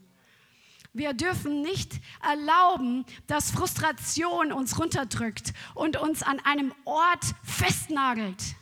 [0.93, 8.57] Wir dürfen nicht erlauben, dass Frustration uns runterdrückt und uns an einem Ort festnagelt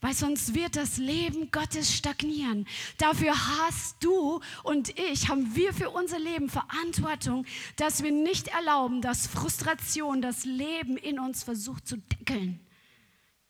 [0.00, 2.66] weil sonst wird das Leben Gottes stagnieren.
[2.98, 9.02] Dafür hast du und ich, haben wir für unser Leben Verantwortung, dass wir nicht erlauben,
[9.02, 12.60] dass Frustration das Leben in uns versucht zu deckeln.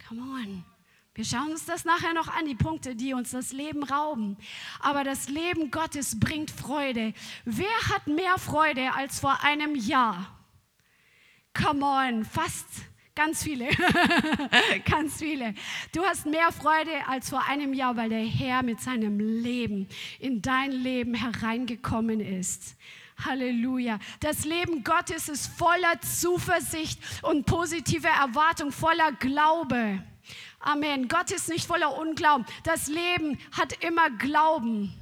[0.08, 0.64] Come on.
[1.14, 4.36] Wir schauen uns das nachher noch an, die Punkte, die uns das Leben rauben.
[4.78, 7.12] Aber das Leben Gottes bringt Freude.
[7.44, 10.32] Wer hat mehr Freude als vor einem Jahr?
[11.54, 12.66] Come on, fast
[13.18, 13.66] Ganz viele,
[14.88, 15.52] ganz viele.
[15.92, 19.88] Du hast mehr Freude als vor einem Jahr, weil der Herr mit seinem Leben
[20.20, 22.76] in dein Leben hereingekommen ist.
[23.24, 23.98] Halleluja.
[24.20, 30.00] Das Leben Gottes ist voller Zuversicht und positive Erwartung, voller Glaube.
[30.60, 31.08] Amen.
[31.08, 32.46] Gott ist nicht voller Unglauben.
[32.62, 34.94] Das Leben hat immer Glauben.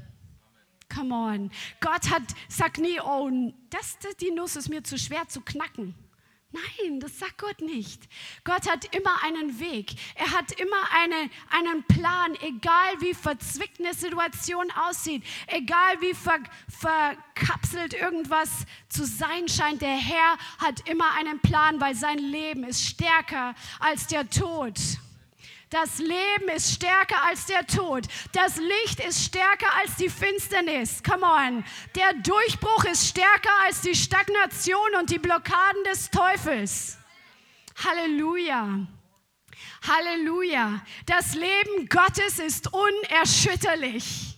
[0.89, 1.51] Come on.
[1.83, 3.31] Gott hat, sagt nie, oh,
[3.69, 5.95] das, die Nuss ist mir zu schwer zu knacken.
[6.57, 8.03] Nein, das sagt Gott nicht.
[8.45, 9.93] Gott hat immer einen Weg.
[10.15, 16.39] Er hat immer eine, einen Plan, egal wie verzwickt eine Situation aussieht, egal wie ver,
[16.69, 18.51] verkapselt irgendwas
[18.89, 19.83] zu sein scheint.
[19.83, 24.79] Der Herr hat immer einen Plan, weil sein Leben ist stärker als der Tod.
[25.71, 28.07] Das Leben ist stärker als der Tod.
[28.33, 31.03] Das Licht ist stärker als die Finsternis.
[31.03, 31.65] Come on.
[31.97, 36.99] Der Durchbruch ist stärker als die Stagnation und die Blockaden des Teufels.
[37.85, 38.87] Halleluja.
[39.89, 40.85] Halleluja.
[41.05, 44.36] Das Leben Gottes ist unerschütterlich.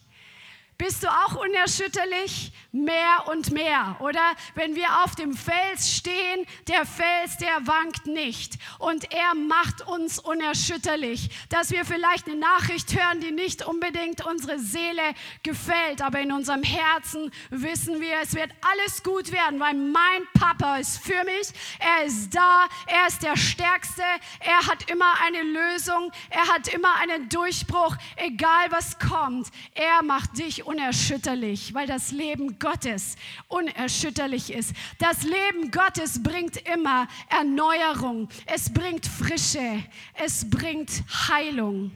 [0.79, 2.53] Bist du auch unerschütterlich?
[2.71, 4.21] Mehr und mehr, oder?
[4.55, 8.55] Wenn wir auf dem Fels stehen, der Fels, der wankt nicht.
[8.79, 11.31] Und er macht uns unerschütterlich.
[11.49, 15.03] Dass wir vielleicht eine Nachricht hören, die nicht unbedingt unsere Seele
[15.43, 20.77] gefällt, aber in unserem Herzen wissen wir, es wird alles gut werden, weil mein Papa
[20.77, 21.49] ist für mich.
[21.79, 24.03] Er ist da, er ist der Stärkste,
[24.41, 29.49] er hat immer eine Lösung, er hat immer einen Durchbruch, egal was kommt.
[29.75, 33.17] Er macht dich unerschütterlich, weil das Leben Gottes
[33.49, 34.75] unerschütterlich ist.
[34.99, 41.93] Das Leben Gottes bringt immer Erneuerung, es bringt Frische, es bringt Heilung.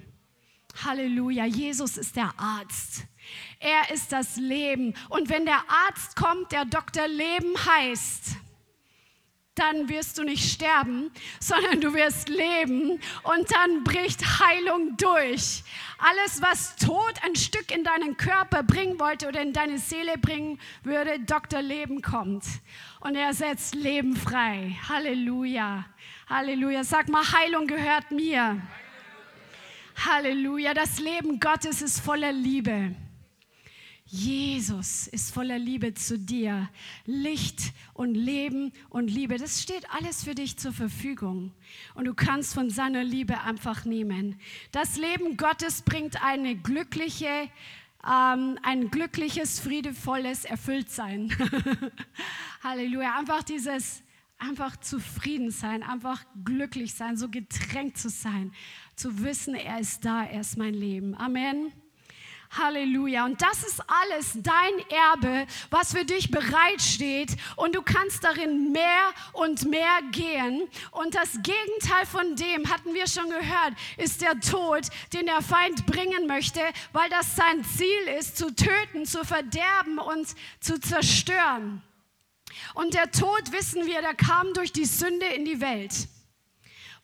[0.84, 3.04] Halleluja, Jesus ist der Arzt.
[3.58, 4.94] Er ist das Leben.
[5.08, 8.36] Und wenn der Arzt kommt, der Doktor Leben heißt,
[9.54, 15.62] dann wirst du nicht sterben, sondern du wirst leben und dann bricht Heilung durch.
[15.98, 20.58] Alles, was Tod ein Stück in deinen Körper bringen wollte oder in deine Seele bringen
[20.84, 21.60] würde, Dr.
[21.60, 22.44] Leben kommt
[23.00, 24.76] und er setzt Leben frei.
[24.88, 25.84] Halleluja,
[26.28, 26.82] Halleluja.
[26.82, 28.60] Sag mal, Heilung gehört mir.
[30.04, 30.74] Halleluja.
[30.74, 32.94] Das Leben Gottes ist voller Liebe.
[34.04, 36.68] Jesus ist voller Liebe zu dir.
[37.06, 41.52] Licht und Leben und Liebe, das steht alles für dich zur Verfügung.
[41.94, 44.40] Und du kannst von seiner Liebe einfach nehmen.
[44.72, 47.48] Das Leben Gottes bringt eine glückliche,
[48.04, 51.32] ähm, ein glückliches, friedevolles Erfülltsein.
[52.64, 53.18] Halleluja.
[53.18, 54.02] Einfach dieses,
[54.42, 58.52] einfach zufrieden sein, einfach glücklich sein, so getränkt zu sein,
[58.96, 61.16] zu wissen, er ist da, er ist mein Leben.
[61.16, 61.72] Amen.
[62.58, 63.24] Halleluja.
[63.24, 67.36] Und das ist alles dein Erbe, was für dich bereitsteht.
[67.56, 70.68] Und du kannst darin mehr und mehr gehen.
[70.90, 75.86] Und das Gegenteil von dem, hatten wir schon gehört, ist der Tod, den der Feind
[75.86, 76.60] bringen möchte,
[76.92, 80.28] weil das sein Ziel ist, zu töten, zu verderben und
[80.60, 81.82] zu zerstören.
[82.74, 86.08] Und der Tod, wissen wir, der kam durch die Sünde in die Welt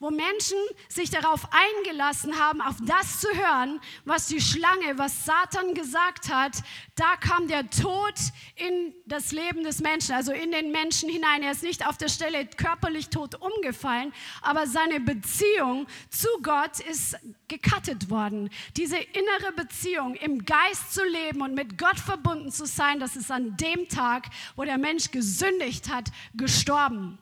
[0.00, 0.58] wo Menschen
[0.88, 6.62] sich darauf eingelassen haben, auf das zu hören, was die Schlange, was Satan gesagt hat,
[6.94, 8.14] da kam der Tod
[8.54, 11.42] in das Leben des Menschen, also in den Menschen hinein.
[11.42, 17.16] Er ist nicht auf der Stelle körperlich tot umgefallen, aber seine Beziehung zu Gott ist
[17.48, 18.50] gekattet worden.
[18.76, 23.32] Diese innere Beziehung im Geist zu leben und mit Gott verbunden zu sein, das ist
[23.32, 27.18] an dem Tag, wo der Mensch gesündigt hat, gestorben.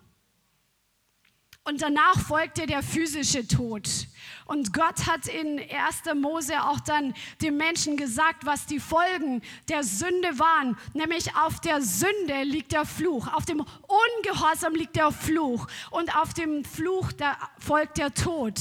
[1.66, 3.88] Und danach folgte der physische Tod.
[4.44, 6.14] Und Gott hat in 1.
[6.14, 10.76] Mose auch dann den Menschen gesagt, was die Folgen der Sünde waren.
[10.94, 13.64] Nämlich auf der Sünde liegt der Fluch, auf dem
[14.20, 18.54] Ungehorsam liegt der Fluch und auf dem Fluch da folgt der Tod.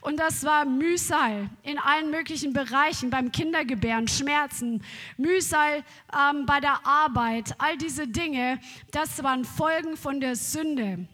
[0.00, 4.84] Und das war Mühsal in allen möglichen Bereichen, beim Kindergebären, Schmerzen,
[5.16, 5.82] Mühsal
[6.16, 8.60] ähm, bei der Arbeit, all diese Dinge,
[8.92, 11.08] das waren Folgen von der Sünde.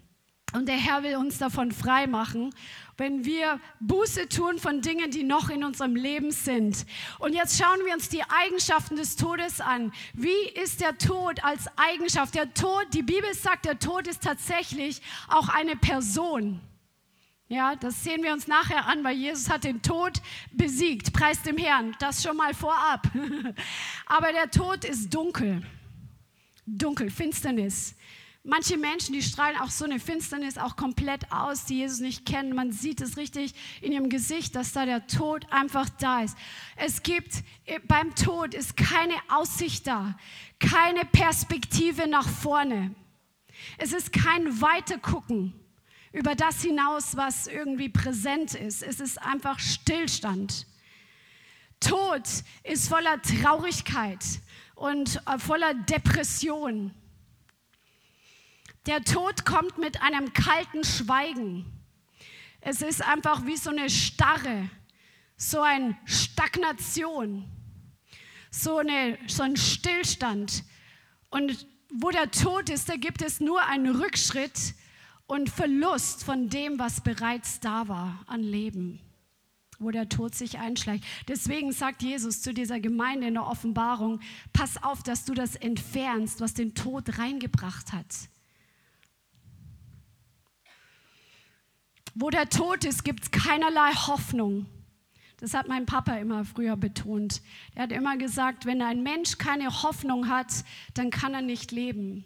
[0.54, 2.54] Und der Herr will uns davon frei machen,
[2.96, 6.86] wenn wir Buße tun von Dingen, die noch in unserem Leben sind.
[7.18, 9.92] Und jetzt schauen wir uns die Eigenschaften des Todes an.
[10.14, 12.34] Wie ist der Tod als Eigenschaft?
[12.34, 16.60] Der Tod, die Bibel sagt, der Tod ist tatsächlich auch eine Person.
[17.50, 20.20] Ja, das sehen wir uns nachher an, weil Jesus hat den Tod
[20.52, 21.12] besiegt.
[21.12, 21.94] Preis dem Herrn.
[21.98, 23.06] Das schon mal vorab.
[24.06, 25.62] Aber der Tod ist dunkel.
[26.66, 27.94] Dunkel, Finsternis.
[28.50, 32.54] Manche Menschen, die strahlen auch so eine Finsternis auch komplett aus, die Jesus nicht kennen.
[32.54, 36.34] Man sieht es richtig in ihrem Gesicht, dass da der Tod einfach da ist.
[36.76, 37.44] Es gibt
[37.88, 40.16] beim Tod ist keine Aussicht da,
[40.58, 42.94] keine Perspektive nach vorne.
[43.76, 45.52] Es ist kein Weitergucken
[46.12, 48.82] über das hinaus, was irgendwie präsent ist.
[48.82, 50.66] Es ist einfach Stillstand.
[51.80, 52.22] Tod
[52.64, 54.24] ist voller Traurigkeit
[54.74, 56.94] und äh, voller Depression.
[58.88, 61.66] Der Tod kommt mit einem kalten Schweigen.
[62.62, 64.70] Es ist einfach wie so eine Starre,
[65.36, 67.44] so eine Stagnation,
[68.50, 70.64] so, eine, so ein Stillstand.
[71.28, 74.72] Und wo der Tod ist, da gibt es nur einen Rückschritt
[75.26, 79.00] und Verlust von dem, was bereits da war an Leben,
[79.78, 81.04] wo der Tod sich einschleicht.
[81.28, 84.20] Deswegen sagt Jesus zu dieser Gemeinde in der Offenbarung,
[84.54, 88.06] pass auf, dass du das entfernst, was den Tod reingebracht hat.
[92.20, 94.66] Wo der Tod ist, gibt es keinerlei Hoffnung.
[95.36, 97.42] Das hat mein Papa immer früher betont.
[97.76, 100.52] Er hat immer gesagt, wenn ein Mensch keine Hoffnung hat,
[100.94, 102.24] dann kann er nicht leben.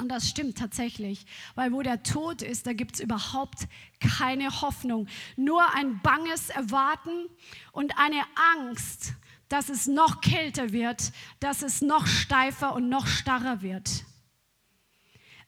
[0.00, 3.68] Und das stimmt tatsächlich, weil wo der Tod ist, da gibt es überhaupt
[4.00, 5.06] keine Hoffnung.
[5.36, 7.28] Nur ein banges Erwarten
[7.70, 8.24] und eine
[8.56, 9.14] Angst,
[9.48, 14.04] dass es noch kälter wird, dass es noch steifer und noch starrer wird.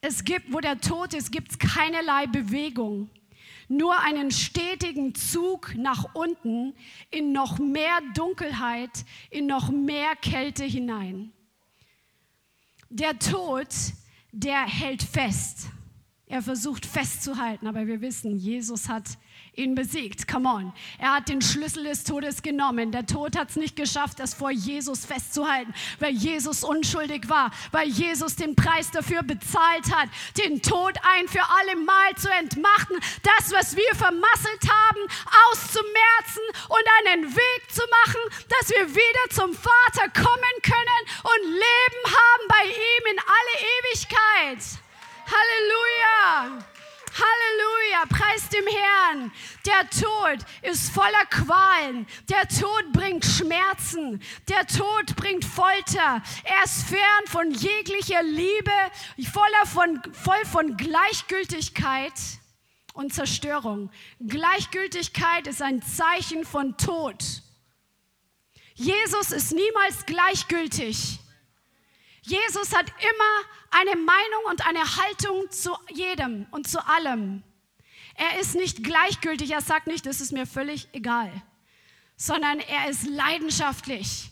[0.00, 3.10] Es gibt, wo der Tod ist, gibt es keinerlei Bewegung
[3.72, 6.74] nur einen stetigen Zug nach unten
[7.10, 11.32] in noch mehr Dunkelheit, in noch mehr Kälte hinein.
[12.90, 13.68] Der Tod,
[14.32, 15.68] der hält fest.
[16.26, 19.18] Er versucht festzuhalten, aber wir wissen, Jesus hat
[19.54, 20.26] ihn besiegt.
[20.26, 20.72] Come on.
[20.98, 22.90] Er hat den Schlüssel des Todes genommen.
[22.90, 27.88] Der Tod hat es nicht geschafft, das vor Jesus festzuhalten, weil Jesus unschuldig war, weil
[27.88, 33.52] Jesus den Preis dafür bezahlt hat, den Tod ein für alle Mal zu entmachten, das,
[33.52, 35.00] was wir vermasselt haben,
[35.50, 42.04] auszumerzen und einen Weg zu machen, dass wir wieder zum Vater kommen können und Leben
[42.06, 44.82] haben bei ihm in alle Ewigkeit.
[45.26, 46.71] Halleluja!
[47.14, 49.32] Halleluja, preis dem Herrn.
[49.66, 52.06] Der Tod ist voller Qualen.
[52.28, 54.22] Der Tod bringt Schmerzen.
[54.48, 56.22] Der Tod bringt Folter.
[56.44, 58.72] Er ist fern von jeglicher Liebe,
[59.32, 62.14] voller von, voll von Gleichgültigkeit.
[62.94, 63.90] und Zerstörung.
[64.20, 67.24] Gleichgültigkeit ist ein Zeichen von Tod.
[68.74, 71.18] Jesus ist niemals gleichgültig.
[72.22, 77.42] Jesus hat immer eine Meinung und eine Haltung zu jedem und zu allem.
[78.14, 81.30] Er ist nicht gleichgültig, er sagt nicht, das ist mir völlig egal,
[82.16, 84.30] sondern er ist leidenschaftlich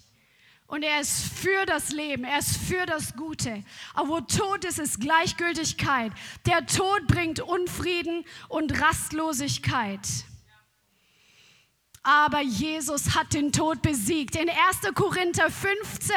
[0.66, 3.64] und er ist für das Leben, er ist für das Gute.
[3.94, 6.12] Aber wo Tod ist, ist Gleichgültigkeit.
[6.46, 10.06] Der Tod bringt Unfrieden und Rastlosigkeit.
[12.02, 14.34] Aber Jesus hat den Tod besiegt.
[14.34, 14.94] In 1.
[14.94, 16.14] Korinther 15,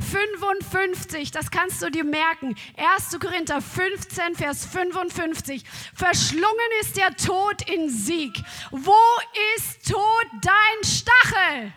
[0.00, 2.54] 55, das kannst du dir merken.
[2.76, 3.18] 1.
[3.18, 5.64] Korinther 15, Vers 55.
[5.94, 8.40] Verschlungen ist der Tod in Sieg.
[8.70, 8.94] Wo
[9.56, 11.72] ist Tod dein Stachel?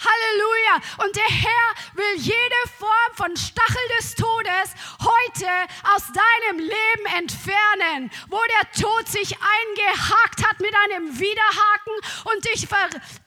[0.00, 1.04] Halleluja.
[1.04, 5.50] Und der Herr will jede Form von Stachel des Todes heute
[5.94, 12.66] aus deinem Leben entfernen, wo der Tod sich eingehakt hat mit einem Widerhaken und dich,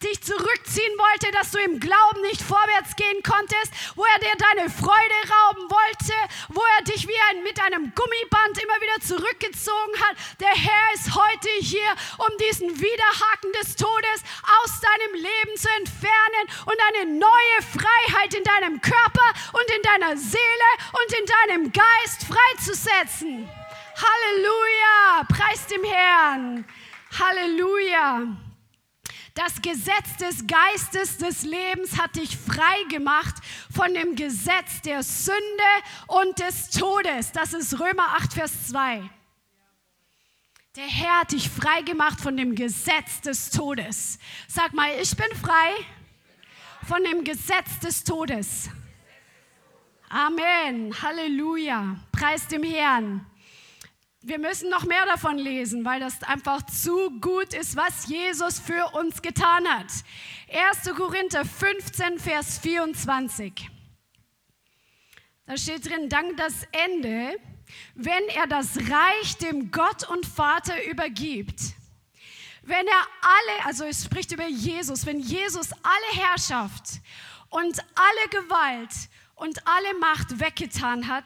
[0.03, 4.70] dich zurückziehen wollte, dass du im Glauben nicht vorwärts gehen konntest, wo er dir deine
[4.70, 6.13] Freude rauben wollte,
[6.49, 10.18] wo er dich wie ein, mit einem Gummiband immer wieder zurückgezogen hat.
[10.39, 14.20] Der Herr ist heute hier, um diesen Widerhaken des Todes
[14.63, 20.18] aus deinem Leben zu entfernen und eine neue Freiheit in deinem Körper und in deiner
[20.18, 23.49] Seele und in deinem Geist freizusetzen.
[23.95, 26.66] Halleluja, preis dem Herrn.
[27.20, 28.28] Halleluja.
[29.34, 33.36] Das Gesetz des Geistes des Lebens hat dich frei gemacht
[33.72, 35.38] von dem Gesetz der Sünde
[36.08, 37.32] und des Todes.
[37.34, 39.08] Das ist Römer 8, Vers 2.
[40.76, 44.20] Der Herr hat dich frei gemacht von dem Gesetz des Todes.
[44.47, 45.72] Sag mal, ich bin frei
[46.88, 48.69] von dem Gesetz des Todes.
[50.07, 50.93] Amen.
[51.01, 51.97] Halleluja.
[52.13, 53.25] Preis dem Herrn.
[54.21, 58.95] Wir müssen noch mehr davon lesen, weil das einfach zu gut ist, was Jesus für
[58.95, 59.88] uns getan hat.
[60.49, 60.95] 1.
[60.95, 63.69] Korinther 15, Vers 24.
[65.45, 67.38] Da steht drin, dank das Ende,
[67.95, 71.59] wenn er das Reich dem Gott und Vater übergibt
[72.68, 76.99] wenn er alle, also es spricht über Jesus, wenn Jesus alle Herrschaft
[77.49, 78.91] und alle Gewalt
[79.36, 81.26] und alle Macht weggetan hat,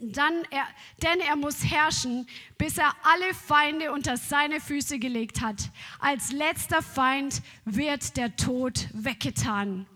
[0.00, 0.66] dann er,
[1.02, 2.28] denn er muss herrschen,
[2.58, 5.70] bis er alle Feinde unter seine Füße gelegt hat.
[6.00, 9.86] Als letzter Feind wird der Tod weggetan.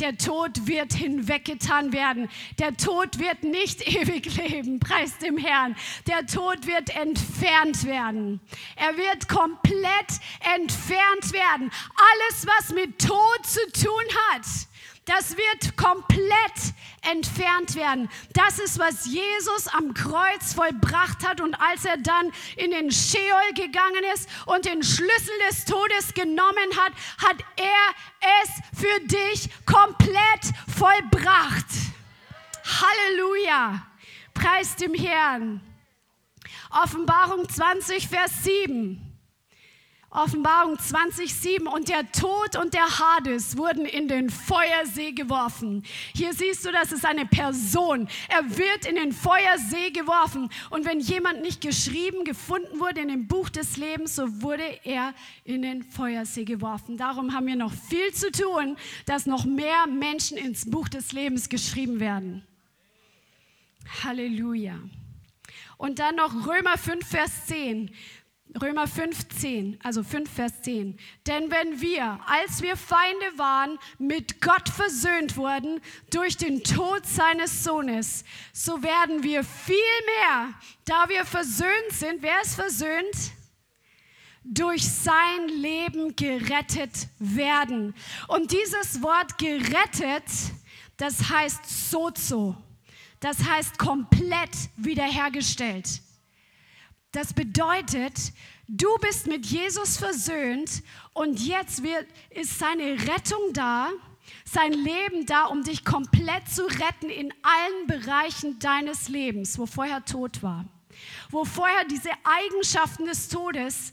[0.00, 2.28] Der Tod wird hinweggetan werden.
[2.58, 5.76] Der Tod wird nicht ewig leben, preis dem Herrn.
[6.08, 8.40] Der Tod wird entfernt werden.
[8.74, 10.18] Er wird komplett
[10.56, 11.70] entfernt werden.
[11.94, 14.44] Alles, was mit Tod zu tun hat,
[15.06, 18.08] das wird komplett entfernt werden.
[18.32, 21.40] Das ist, was Jesus am Kreuz vollbracht hat.
[21.40, 26.70] Und als er dann in den Sheol gegangen ist und den Schlüssel des Todes genommen
[26.76, 31.66] hat, hat er es für dich komplett vollbracht.
[32.64, 33.86] Halleluja.
[34.32, 35.60] Preis dem Herrn.
[36.70, 39.13] Offenbarung 20, Vers 7.
[40.14, 45.82] Offenbarung 20,7 und der Tod und der Hades wurden in den Feuersee geworfen.
[46.14, 48.08] Hier siehst du, das ist eine Person.
[48.28, 50.50] Er wird in den Feuersee geworfen.
[50.70, 55.14] Und wenn jemand nicht geschrieben, gefunden wurde in dem Buch des Lebens, so wurde er
[55.42, 56.96] in den Feuersee geworfen.
[56.96, 61.48] Darum haben wir noch viel zu tun, dass noch mehr Menschen ins Buch des Lebens
[61.48, 62.46] geschrieben werden.
[64.04, 64.78] Halleluja.
[65.76, 67.90] Und dann noch Römer 5, Vers 10.
[68.60, 70.96] Römer 15, also 5, Vers 10.
[71.26, 75.80] Denn wenn wir, als wir Feinde waren, mit Gott versöhnt wurden
[76.10, 79.76] durch den Tod seines Sohnes, so werden wir viel
[80.20, 83.32] mehr, da wir versöhnt sind, wer ist versöhnt?
[84.44, 87.94] Durch sein Leben gerettet werden.
[88.28, 90.24] Und dieses Wort gerettet,
[90.96, 92.56] das heißt sozo.
[93.18, 96.02] Das heißt komplett wiederhergestellt.
[97.14, 98.32] Das bedeutet,
[98.66, 103.90] du bist mit Jesus versöhnt und jetzt wird, ist seine Rettung da,
[104.44, 110.04] sein Leben da, um dich komplett zu retten in allen Bereichen deines Lebens, wo vorher
[110.04, 110.64] Tod war.
[111.30, 113.92] Wo vorher diese Eigenschaften des Todes,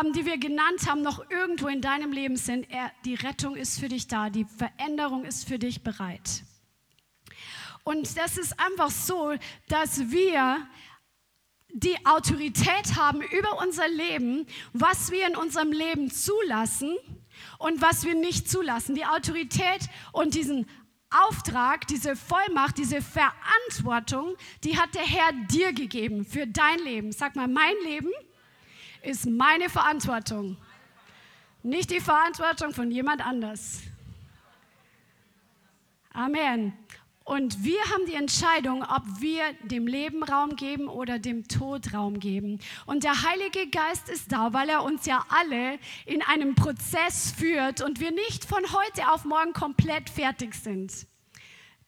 [0.00, 2.70] ähm, die wir genannt haben, noch irgendwo in deinem Leben sind.
[2.70, 6.44] Er, die Rettung ist für dich da, die Veränderung ist für dich bereit.
[7.82, 9.34] Und das ist einfach so,
[9.66, 10.64] dass wir
[11.72, 16.96] die Autorität haben über unser Leben, was wir in unserem Leben zulassen
[17.58, 18.94] und was wir nicht zulassen.
[18.94, 20.66] Die Autorität und diesen
[21.10, 27.12] Auftrag, diese Vollmacht, diese Verantwortung, die hat der Herr dir gegeben für dein Leben.
[27.12, 28.10] Sag mal, mein Leben
[29.02, 30.56] ist meine Verantwortung,
[31.62, 33.82] nicht die Verantwortung von jemand anders.
[36.12, 36.72] Amen.
[37.24, 42.18] Und wir haben die Entscheidung, ob wir dem Leben Raum geben oder dem Tod Raum
[42.18, 42.58] geben.
[42.86, 47.80] Und der Heilige Geist ist da, weil er uns ja alle in einem Prozess führt
[47.80, 51.06] und wir nicht von heute auf morgen komplett fertig sind.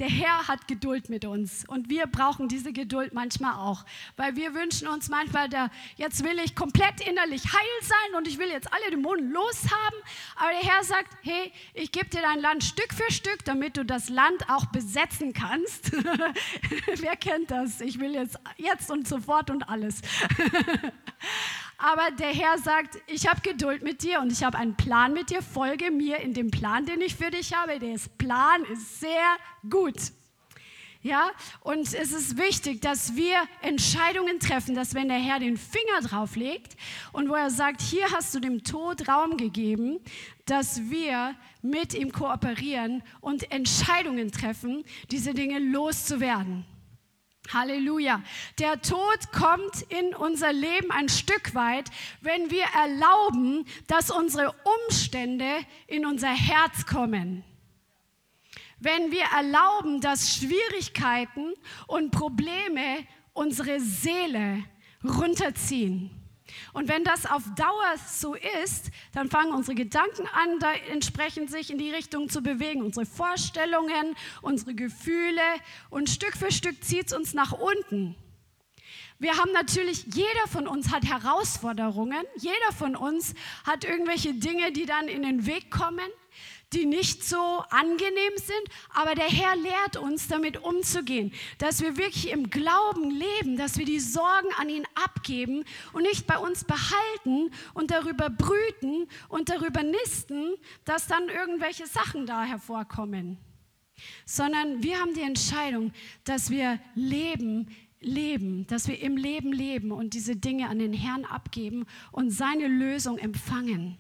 [0.01, 3.85] Der Herr hat Geduld mit uns und wir brauchen diese Geduld manchmal auch,
[4.17, 8.39] weil wir wünschen uns manchmal, der, jetzt will ich komplett innerlich heil sein und ich
[8.39, 9.99] will jetzt alle Dämonen loshaben.
[10.35, 13.85] Aber der Herr sagt, hey, ich gebe dir dein Land Stück für Stück, damit du
[13.85, 15.93] das Land auch besetzen kannst.
[16.97, 17.81] Wer kennt das?
[17.81, 20.01] Ich will jetzt, jetzt und sofort und alles.
[21.87, 25.29] Aber der Herr sagt, ich habe Geduld mit dir und ich habe einen Plan mit
[25.29, 25.43] dir.
[25.43, 27.79] Folge mir in dem Plan, den ich für dich habe.
[27.79, 29.37] Der Plan ist sehr
[29.69, 29.97] gut.
[31.03, 31.31] Ja,
[31.61, 36.37] und es ist wichtig, dass wir Entscheidungen treffen, dass wenn der Herr den Finger drauf
[36.37, 36.75] legt
[37.13, 40.01] und wo er sagt, hier hast du dem Tod Raum gegeben,
[40.47, 46.65] dass wir mit ihm kooperieren und Entscheidungen treffen, diese Dinge loszuwerden.
[47.53, 48.23] Halleluja.
[48.59, 51.91] Der Tod kommt in unser Leben ein Stück weit,
[52.21, 54.55] wenn wir erlauben, dass unsere
[54.87, 55.51] Umstände
[55.87, 57.45] in unser Herz kommen.
[58.81, 61.55] Wenn wir erlauben, dass Schwierigkeiten
[61.87, 64.65] und Probleme unsere Seele
[65.03, 66.24] runterziehen.
[66.73, 68.35] Und wenn das auf Dauer so
[68.65, 73.07] ist, dann fangen unsere Gedanken an, da entsprechend sich in die Richtung zu bewegen, unsere
[73.07, 75.43] Vorstellungen, unsere Gefühle
[75.91, 78.17] und Stück für Stück zieht es uns nach unten.
[79.19, 83.35] Wir haben natürlich, jeder von uns hat Herausforderungen, jeder von uns
[83.65, 86.09] hat irgendwelche Dinge, die dann in den Weg kommen
[86.75, 92.31] die nicht so angenehm sind, aber der Herr lehrt uns, damit umzugehen, dass wir wirklich
[92.31, 97.51] im Glauben leben, dass wir die Sorgen an ihn abgeben und nicht bei uns behalten
[97.73, 100.55] und darüber brüten und darüber nisten,
[100.85, 103.39] dass dann irgendwelche Sachen da hervorkommen,
[104.27, 105.93] sondern wir haben die Entscheidung,
[106.25, 107.69] dass wir leben
[108.01, 112.69] leben, dass wir im Leben leben und diese Dinge an den Herrn abgeben und seine
[112.69, 113.97] Lösung empfangen.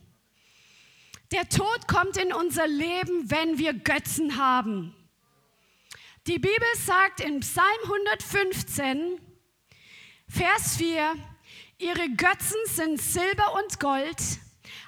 [1.34, 4.94] Der Tod kommt in unser Leben, wenn wir Götzen haben.
[6.28, 9.18] Die Bibel sagt in Psalm 115,
[10.28, 11.16] Vers 4,
[11.78, 14.16] ihre Götzen sind Silber und Gold,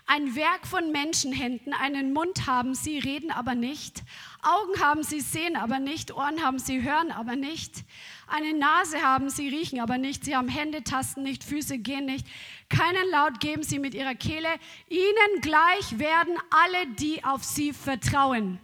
[0.07, 4.05] ein Werk von Menschenhänden, einen Mund haben sie, reden aber nicht,
[4.41, 7.83] Augen haben sie, sehen aber nicht, Ohren haben sie, hören aber nicht,
[8.29, 12.25] eine Nase haben sie, riechen aber nicht, sie haben Hände, tasten nicht, Füße gehen nicht,
[12.69, 14.49] keinen Laut geben sie mit ihrer Kehle,
[14.89, 18.59] ihnen gleich werden alle, die auf sie vertrauen.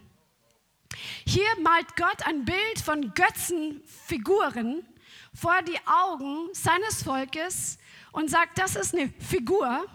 [1.26, 4.86] Hier malt Gott ein Bild von Götzenfiguren
[5.34, 7.78] vor die Augen seines Volkes
[8.12, 9.86] und sagt, das ist eine Figur,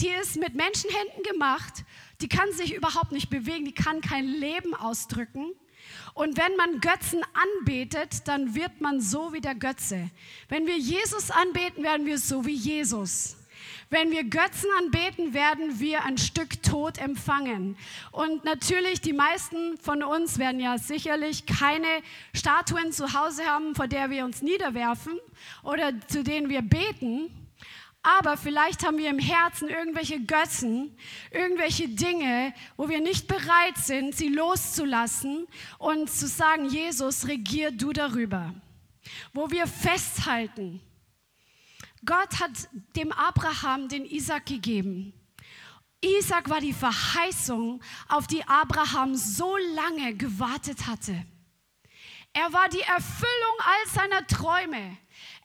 [0.00, 1.84] die ist mit Menschenhänden gemacht,
[2.20, 5.52] die kann sich überhaupt nicht bewegen, die kann kein Leben ausdrücken.
[6.14, 10.10] Und wenn man Götzen anbetet, dann wird man so wie der Götze.
[10.48, 13.37] Wenn wir Jesus anbeten, werden wir so wie Jesus.
[13.90, 17.76] Wenn wir Götzen anbeten, werden wir ein Stück Tod empfangen.
[18.12, 21.86] Und natürlich, die meisten von uns werden ja sicherlich keine
[22.34, 25.18] Statuen zu Hause haben, vor der wir uns niederwerfen
[25.62, 27.30] oder zu denen wir beten.
[28.02, 30.96] Aber vielleicht haben wir im Herzen irgendwelche Götzen,
[31.30, 35.46] irgendwelche Dinge, wo wir nicht bereit sind, sie loszulassen
[35.78, 38.54] und zu sagen, Jesus, regier du darüber.
[39.32, 40.80] Wo wir festhalten.
[42.04, 42.52] Gott hat
[42.96, 45.12] dem Abraham den Isaac gegeben.
[46.00, 51.26] Isaac war die Verheißung, auf die Abraham so lange gewartet hatte.
[52.32, 54.96] Er war die Erfüllung all seiner Träume.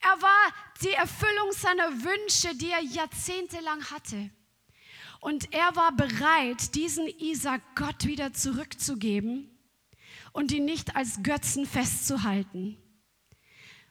[0.02, 4.30] Er war die Erfüllung seiner Wünsche, die er jahrzehntelang hatte.
[5.20, 9.50] Und er war bereit, diesen Isaac Gott wieder zurückzugeben
[10.34, 12.78] und ihn nicht als Götzen festzuhalten.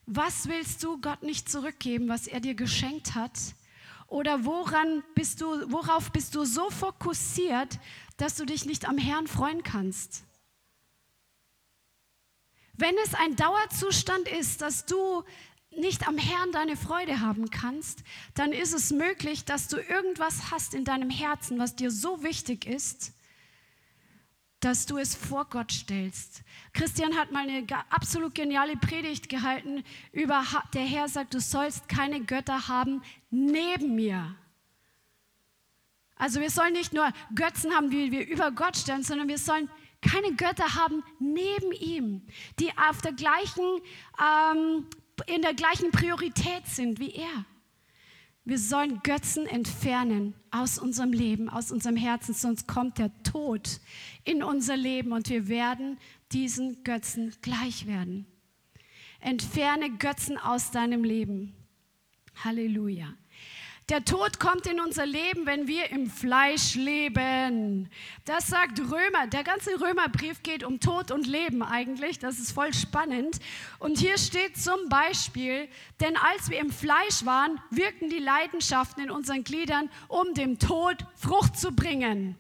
[0.07, 3.39] Was willst du Gott nicht zurückgeben, was er dir geschenkt hat?
[4.09, 7.79] Oder woran bist du, worauf bist du so fokussiert,
[8.17, 10.25] dass du dich nicht am Herrn freuen kannst?
[12.75, 15.25] Wenn es ein Dauerzustand ist, dass du
[15.71, 18.03] nicht am Herrn deine Freude haben kannst,
[18.35, 22.67] dann ist es möglich, dass du irgendwas hast in deinem Herzen, was dir so wichtig
[22.67, 23.13] ist,
[24.65, 26.43] dass du es vor Gott stellst.
[26.73, 29.83] Christian hat mal eine absolut geniale Predigt gehalten
[30.13, 34.37] über, der Herr sagt, du sollst keine Götter haben neben mir.
[36.15, 39.69] Also wir sollen nicht nur Götzen haben, die wir über Gott stellen, sondern wir sollen
[40.01, 42.23] keine Götter haben neben ihm,
[42.61, 43.65] die auf der gleichen
[44.21, 44.87] ähm,
[45.27, 47.45] in der gleichen Priorität sind wie er.
[48.45, 53.81] Wir sollen Götzen entfernen aus unserem Leben, aus unserem Herzen, sonst kommt der Tod
[54.25, 55.99] in unser Leben und wir werden
[56.33, 58.27] diesen Götzen gleich werden.
[59.21, 61.55] Entferne Götzen aus deinem Leben.
[62.45, 63.15] Halleluja.
[63.89, 67.91] Der Tod kommt in unser Leben, wenn wir im Fleisch leben.
[68.25, 69.27] Das sagt Römer.
[69.27, 72.19] Der ganze Römerbrief geht um Tod und Leben eigentlich.
[72.19, 73.39] Das ist voll spannend.
[73.81, 75.69] Und hier steht zum Beispiel,
[76.01, 80.97] denn als wir im Fleisch waren, wirkten die Leidenschaften in unseren Gliedern, um dem Tod
[81.17, 82.37] Frucht zu bringen.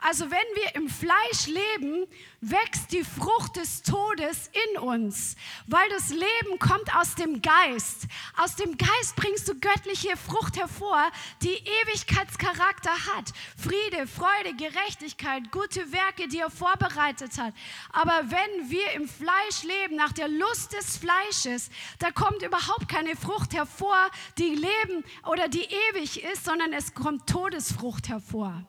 [0.00, 2.06] Also wenn wir im Fleisch leben,
[2.40, 8.06] wächst die Frucht des Todes in uns, weil das Leben kommt aus dem Geist.
[8.36, 11.10] Aus dem Geist bringst du göttliche Frucht hervor,
[11.42, 13.32] die Ewigkeitscharakter hat.
[13.56, 17.52] Friede, Freude, Gerechtigkeit, gute Werke, die er vorbereitet hat.
[17.92, 21.68] Aber wenn wir im Fleisch leben, nach der Lust des Fleisches,
[21.98, 27.28] da kommt überhaupt keine Frucht hervor, die leben oder die ewig ist, sondern es kommt
[27.28, 28.64] Todesfrucht hervor.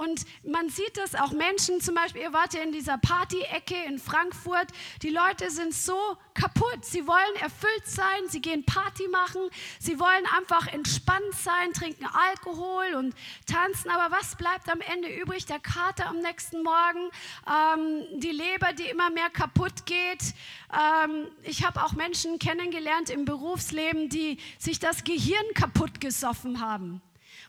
[0.00, 3.98] Und man sieht das auch Menschen, zum Beispiel, ihr wart ja in dieser Party-Ecke in
[3.98, 4.68] Frankfurt,
[5.02, 6.86] die Leute sind so kaputt.
[6.86, 9.42] Sie wollen erfüllt sein, sie gehen Party machen,
[9.78, 13.90] sie wollen einfach entspannt sein, trinken Alkohol und tanzen.
[13.90, 15.44] Aber was bleibt am Ende übrig?
[15.44, 17.10] Der Kater am nächsten Morgen,
[17.46, 20.32] ähm, die Leber, die immer mehr kaputt geht.
[20.72, 27.02] Ähm, ich habe auch Menschen kennengelernt im Berufsleben, die sich das Gehirn kaputt gesoffen haben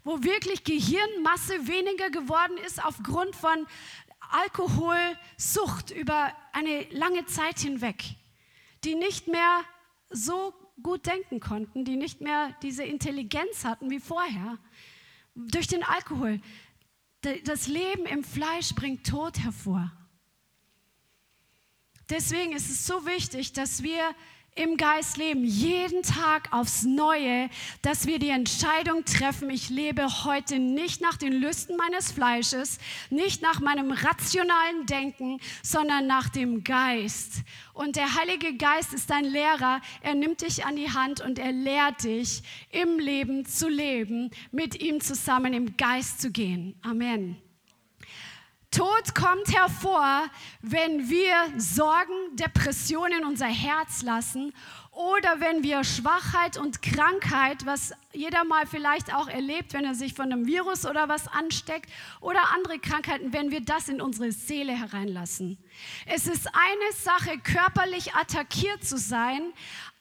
[0.04, 3.68] wo wirklich Gehirnmasse weniger geworden ist aufgrund von
[4.32, 8.04] Alkoholsucht über eine lange Zeit hinweg,
[8.84, 9.62] die nicht mehr
[10.10, 14.58] so gut denken konnten, die nicht mehr diese Intelligenz hatten wie vorher,
[15.36, 16.42] durch den Alkohol.
[17.44, 19.92] Das Leben im Fleisch bringt Tod hervor.
[22.10, 24.16] Deswegen ist es so wichtig, dass wir
[24.56, 27.50] im Geist leben, jeden Tag aufs Neue,
[27.82, 32.78] dass wir die Entscheidung treffen, ich lebe heute nicht nach den Lüsten meines Fleisches,
[33.10, 37.44] nicht nach meinem rationalen Denken, sondern nach dem Geist.
[37.74, 41.54] Und der Heilige Geist ist dein Lehrer, er nimmt dich an die Hand und er
[41.54, 46.76] lehrt dich, im Leben zu leben, mit ihm zusammen im Geist zu gehen.
[46.82, 47.42] Amen.
[48.72, 50.24] Tod kommt hervor,
[50.62, 54.54] wenn wir Sorgen, Depressionen in unser Herz lassen
[54.92, 60.14] oder wenn wir Schwachheit und Krankheit, was jeder mal vielleicht auch erlebt, wenn er sich
[60.14, 61.92] von einem Virus oder was ansteckt
[62.22, 65.58] oder andere Krankheiten, wenn wir das in unsere Seele hereinlassen.
[66.06, 69.54] Es ist eine Sache, körperlich attackiert zu sein,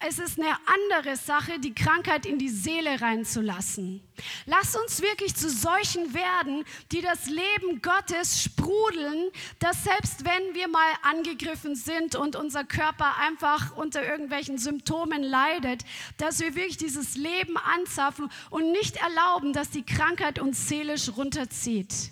[0.02, 4.02] es ist eine andere Sache, die Krankheit in die Seele reinzulassen.
[4.46, 10.68] Lass uns wirklich zu solchen werden, die das Leben Gottes sprudeln, dass selbst wenn wir
[10.68, 15.84] mal angegriffen sind und unser Körper einfach unter irgendwelchen Symptomen leidet,
[16.16, 22.10] dass wir wirklich dieses Leben anzapfen und nicht erlauben, dass die Krankheit uns seelisch runterzieht.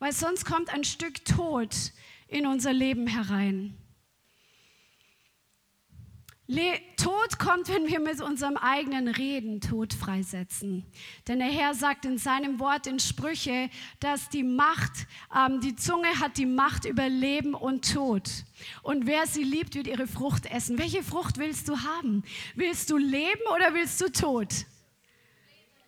[0.00, 1.70] Weil sonst kommt ein Stück Tod
[2.30, 3.76] in unser Leben herein.
[6.46, 10.84] Le Tod kommt, wenn wir mit unserem eigenen Reden Tod freisetzen.
[11.28, 13.70] Denn der Herr sagt in seinem Wort in Sprüche,
[14.00, 18.28] dass die Macht, ähm, die Zunge hat die Macht über Leben und Tod.
[18.82, 20.76] Und wer sie liebt, wird ihre Frucht essen.
[20.76, 22.24] Welche Frucht willst du haben?
[22.56, 24.48] Willst du leben oder willst du Tod?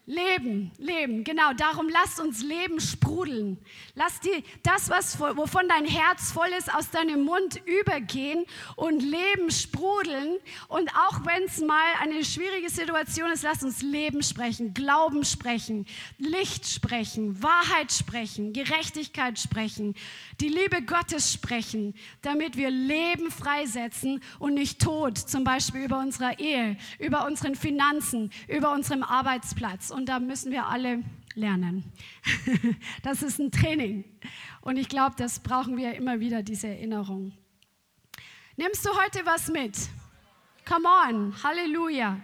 [0.05, 1.53] Leben, Leben, genau.
[1.53, 3.57] Darum lasst uns Leben sprudeln.
[3.95, 8.45] Lass die, das, was, wovon dein Herz voll ist, aus deinem Mund übergehen
[8.75, 10.39] und Leben sprudeln.
[10.67, 15.87] Und auch wenn es mal eine schwierige Situation ist, lass uns Leben sprechen, Glauben sprechen,
[16.19, 19.95] Licht sprechen, Wahrheit sprechen, Gerechtigkeit sprechen,
[20.41, 26.41] die Liebe Gottes sprechen, damit wir Leben freisetzen und nicht Tod, zum Beispiel über unserer
[26.41, 31.03] Ehe, über unseren Finanzen, über unserem Arbeitsplatz und da müssen wir alle
[31.35, 31.85] lernen.
[33.03, 34.05] Das ist ein Training
[34.61, 37.33] und ich glaube, das brauchen wir immer wieder, diese Erinnerung.
[38.57, 39.77] Nimmst du heute was mit?
[40.67, 42.21] Come on, Halleluja.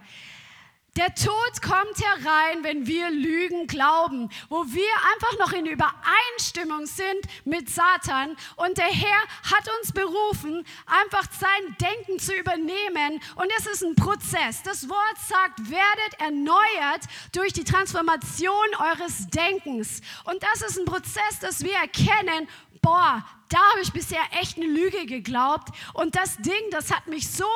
[0.99, 7.21] Der Tod kommt herein, wenn wir Lügen glauben, wo wir einfach noch in Übereinstimmung sind
[7.45, 8.35] mit Satan.
[8.57, 13.21] Und der Herr hat uns berufen, einfach sein Denken zu übernehmen.
[13.35, 14.61] Und es ist ein Prozess.
[14.63, 20.01] Das Wort sagt, werdet erneuert durch die Transformation eures Denkens.
[20.25, 22.49] Und das ist ein Prozess, dass wir erkennen,
[22.81, 25.69] boah, da habe ich bisher echt eine Lüge geglaubt.
[25.93, 27.47] Und das Ding, das hat mich so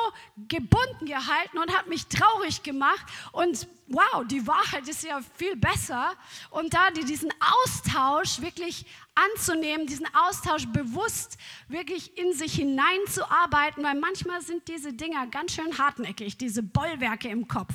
[0.48, 3.06] gebunden gehalten und hat mich traurig gemacht.
[3.32, 6.12] Und wow, die Wahrheit ist ja viel besser.
[6.50, 14.42] Und da diesen Austausch wirklich anzunehmen, diesen Austausch bewusst wirklich in sich hineinzuarbeiten, weil manchmal
[14.42, 17.74] sind diese Dinger ganz schön hartnäckig, diese Bollwerke im Kopf.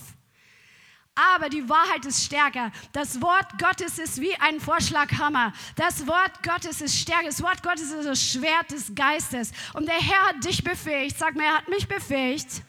[1.35, 2.71] Aber die Wahrheit ist stärker.
[2.93, 5.53] Das Wort Gottes ist wie ein Vorschlaghammer.
[5.75, 7.25] Das Wort Gottes ist stärker.
[7.25, 9.51] Das Wort Gottes ist das Schwert des Geistes.
[9.73, 11.17] Und der Herr hat dich befähigt.
[11.17, 12.63] Sag mir, er hat mich befähigt.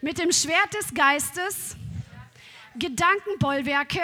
[0.00, 1.76] Mit dem Schwert des Geistes
[2.76, 4.02] Gedankenbollwerke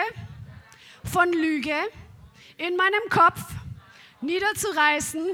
[1.04, 1.76] von Lüge
[2.56, 3.40] in meinem Kopf
[4.20, 5.26] niederzureißen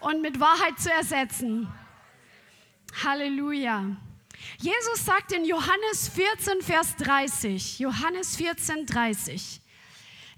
[0.00, 1.72] und mit Wahrheit zu ersetzen.
[3.04, 3.96] Halleluja.
[4.64, 9.60] Jesus sagt in Johannes 14, Vers 30, Johannes 14, 30,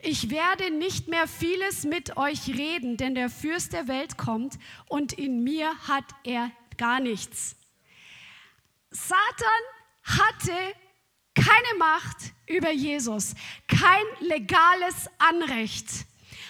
[0.01, 4.59] ich werde nicht mehr vieles mit euch reden, denn der Fürst der Welt kommt
[4.89, 7.55] und in mir hat er gar nichts.
[8.91, 9.63] Satan
[10.03, 10.75] hatte
[11.37, 12.17] keine Macht
[12.49, 13.35] über Jesus,
[13.69, 15.87] kein legales Anrecht,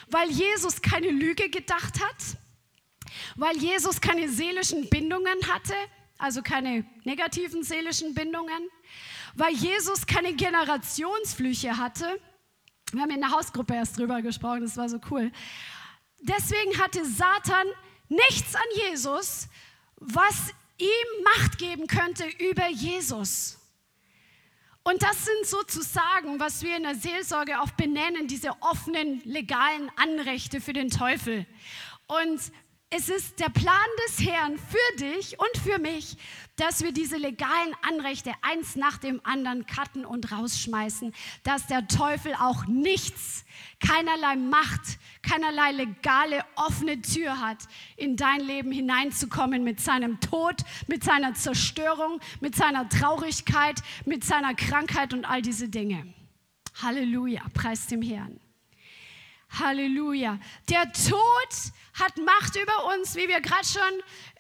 [0.06, 2.38] weil Jesus keine Lüge gedacht hat,
[3.34, 5.74] weil Jesus keine seelischen Bindungen hatte,
[6.18, 8.68] also keine negativen seelischen Bindungen,
[9.34, 12.20] weil Jesus keine Generationsflüche hatte.
[12.92, 15.30] Wir haben in der Hausgruppe erst drüber gesprochen, das war so cool.
[16.20, 17.66] Deswegen hatte Satan
[18.08, 19.48] nichts an Jesus,
[19.96, 23.58] was ihm Macht geben könnte über Jesus.
[24.84, 30.60] Und das sind sozusagen, was wir in der Seelsorge auch benennen, diese offenen legalen Anrechte
[30.60, 31.44] für den Teufel.
[32.06, 32.40] Und
[32.96, 33.74] es ist der Plan
[34.06, 36.16] des Herrn für dich und für mich,
[36.56, 42.34] dass wir diese legalen Anrechte eins nach dem anderen cutten und rausschmeißen, dass der Teufel
[42.34, 43.44] auch nichts,
[43.86, 47.58] keinerlei Macht, keinerlei legale offene Tür hat,
[47.98, 54.54] in dein Leben hineinzukommen mit seinem Tod, mit seiner Zerstörung, mit seiner Traurigkeit, mit seiner
[54.54, 56.14] Krankheit und all diese Dinge.
[56.80, 58.40] Halleluja, preis dem Herrn.
[59.50, 60.38] Halleluja.
[60.68, 63.82] Der Tod hat Macht über uns, wie wir gerade schon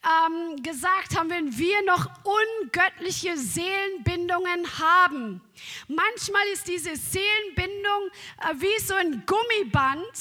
[0.04, 5.40] ähm, gesagt haben, wenn wir noch ungöttliche Seelenbindungen haben.
[5.88, 8.10] Manchmal ist diese Seelenbindung
[8.42, 10.12] äh, wie so ein Gummiband,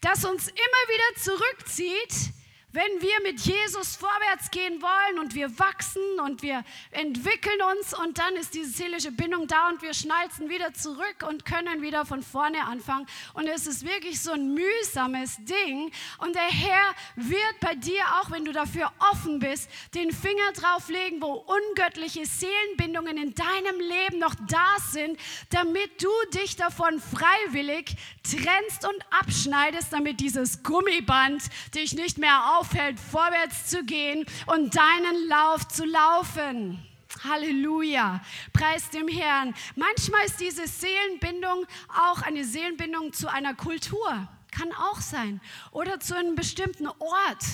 [0.00, 2.35] das uns immer wieder zurückzieht
[2.76, 8.18] wenn wir mit Jesus vorwärts gehen wollen und wir wachsen und wir entwickeln uns und
[8.18, 12.22] dann ist diese seelische Bindung da und wir schnalzen wieder zurück und können wieder von
[12.22, 13.06] vorne anfangen.
[13.32, 15.90] Und es ist wirklich so ein mühsames Ding.
[16.18, 21.22] Und der Herr wird bei dir, auch wenn du dafür offen bist, den Finger drauflegen,
[21.22, 25.18] wo ungöttliche Seelenbindungen in deinem Leben noch da sind,
[25.48, 31.42] damit du dich davon freiwillig trennst und abschneidest, damit dieses Gummiband
[31.74, 36.82] dich nicht mehr auf aufhält, vorwärts zu gehen und deinen Lauf zu laufen.
[37.24, 38.20] Halleluja.
[38.52, 39.54] Preis dem Herrn.
[39.74, 44.28] Manchmal ist diese Seelenbindung auch eine Seelenbindung zu einer Kultur.
[44.50, 45.40] Kann auch sein.
[45.70, 47.44] Oder zu einem bestimmten Ort.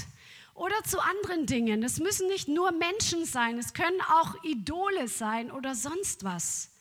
[0.54, 1.82] Oder zu anderen Dingen.
[1.82, 3.58] Es müssen nicht nur Menschen sein.
[3.58, 6.71] Es können auch Idole sein oder sonst was.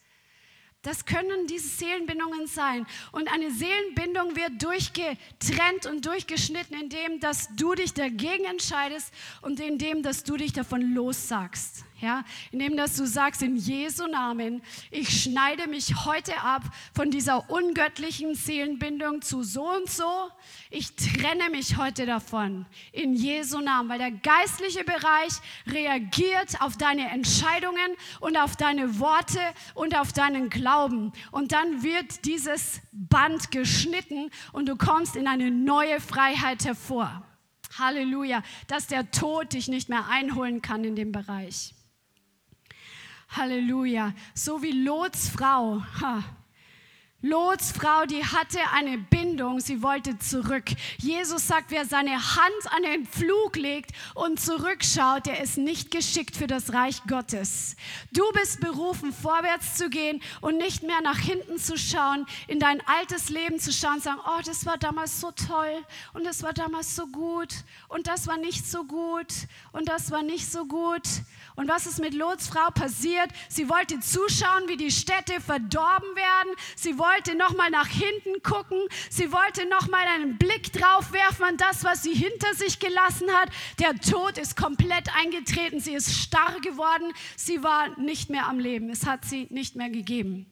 [0.84, 2.88] Das können diese Seelenbindungen sein.
[3.12, 10.02] Und eine Seelenbindung wird durchgetrennt und durchgeschnitten, indem dass du dich dagegen entscheidest und indem
[10.02, 11.86] dass du dich davon lossagst.
[12.02, 16.64] Ja, indem dass du sagst in Jesu Namen, ich schneide mich heute ab
[16.96, 20.10] von dieser ungöttlichen Seelenbindung zu so und so.
[20.72, 25.34] Ich trenne mich heute davon in Jesu Namen, weil der geistliche Bereich
[25.68, 29.40] reagiert auf deine Entscheidungen und auf deine Worte
[29.76, 31.14] und auf deinen Glauben.
[31.30, 37.22] Und dann wird dieses Band geschnitten und du kommst in eine neue Freiheit hervor.
[37.78, 41.76] Halleluja, dass der Tod dich nicht mehr einholen kann in dem Bereich.
[43.32, 44.14] Halleluja.
[44.34, 45.84] So wie Lots Frau.
[46.02, 46.24] Ha.
[47.24, 50.72] Lots Frau, die hatte eine Bindung, sie wollte zurück.
[50.98, 56.36] Jesus sagt, wer seine Hand an den Flug legt und zurückschaut, der ist nicht geschickt
[56.36, 57.76] für das Reich Gottes.
[58.12, 62.82] Du bist berufen, vorwärts zu gehen und nicht mehr nach hinten zu schauen, in dein
[62.88, 66.54] altes Leben zu schauen und sagen, oh, das war damals so toll und das war
[66.54, 67.54] damals so gut
[67.88, 69.32] und das war nicht so gut
[69.74, 71.04] und das war nicht so gut.
[71.04, 71.22] Und
[71.56, 73.30] was ist mit Lots Frau passiert?
[73.50, 76.56] Sie wollte zuschauen, wie die Städte verdorben werden.
[76.76, 78.80] Sie wollte noch mal nach hinten gucken.
[79.10, 83.30] Sie wollte noch mal einen Blick drauf werfen an das, was sie hinter sich gelassen
[83.32, 83.50] hat.
[83.80, 85.80] Der Tod ist komplett eingetreten.
[85.80, 87.14] Sie ist starr geworden.
[87.36, 88.90] Sie war nicht mehr am Leben.
[88.90, 90.51] Es hat sie nicht mehr gegeben.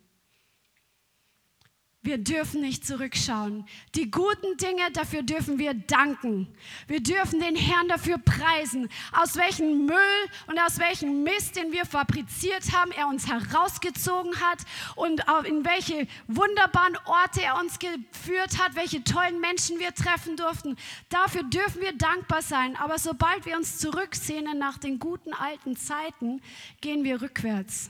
[2.01, 3.67] Wir dürfen nicht zurückschauen.
[3.93, 6.47] Die guten Dinge, dafür dürfen wir danken.
[6.87, 11.85] Wir dürfen den Herrn dafür preisen, aus welchem Müll und aus welchem Mist, den wir
[11.85, 14.59] fabriziert haben, er uns herausgezogen hat
[14.95, 20.77] und in welche wunderbaren Orte er uns geführt hat, welche tollen Menschen wir treffen durften.
[21.09, 22.77] Dafür dürfen wir dankbar sein.
[22.77, 26.41] Aber sobald wir uns zurücksehnen nach den guten alten Zeiten,
[26.79, 27.89] gehen wir rückwärts.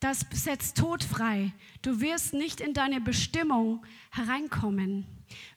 [0.00, 1.54] das setzt Tod frei.
[1.84, 5.04] Du wirst nicht in deine Bestimmung hereinkommen,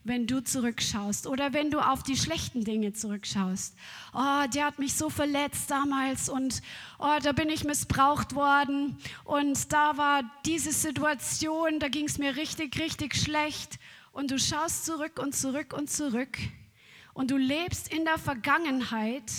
[0.04, 3.78] wenn du zurückschaust oder wenn du auf die schlechten Dinge zurückschaust.
[4.14, 6.62] Oh, der hat mich so verletzt damals und
[7.00, 12.36] oh, da bin ich missbraucht worden und da war diese Situation, da ging es mir
[12.36, 13.80] richtig, richtig schlecht.
[14.12, 16.38] Und du schaust zurück und zurück und zurück
[17.14, 19.32] und du lebst in der Vergangenheit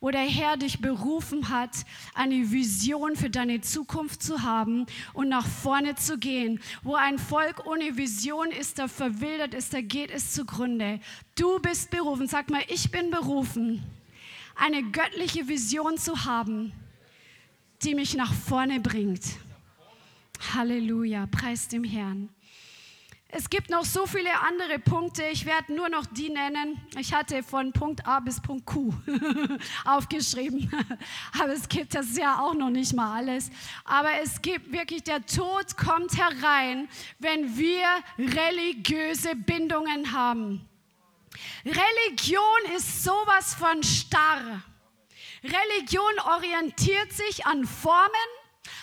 [0.00, 1.70] wo der Herr dich berufen hat,
[2.14, 6.60] eine Vision für deine Zukunft zu haben und nach vorne zu gehen.
[6.82, 11.00] Wo ein Volk ohne Vision ist, da verwildert ist, da geht es zugrunde.
[11.36, 13.82] Du bist berufen, sag mal, ich bin berufen,
[14.54, 16.72] eine göttliche Vision zu haben,
[17.82, 19.22] die mich nach vorne bringt.
[20.54, 22.28] Halleluja, preis dem Herrn.
[23.38, 25.24] Es gibt noch so viele andere Punkte.
[25.24, 26.80] Ich werde nur noch die nennen.
[26.98, 28.94] Ich hatte von Punkt A bis Punkt Q
[29.84, 30.72] aufgeschrieben.
[31.38, 33.50] Aber es gibt das ja auch noch nicht mal alles.
[33.84, 37.86] Aber es gibt wirklich, der Tod kommt herein, wenn wir
[38.18, 40.66] religiöse Bindungen haben.
[41.66, 44.62] Religion ist sowas von starr.
[45.44, 48.30] Religion orientiert sich an Formen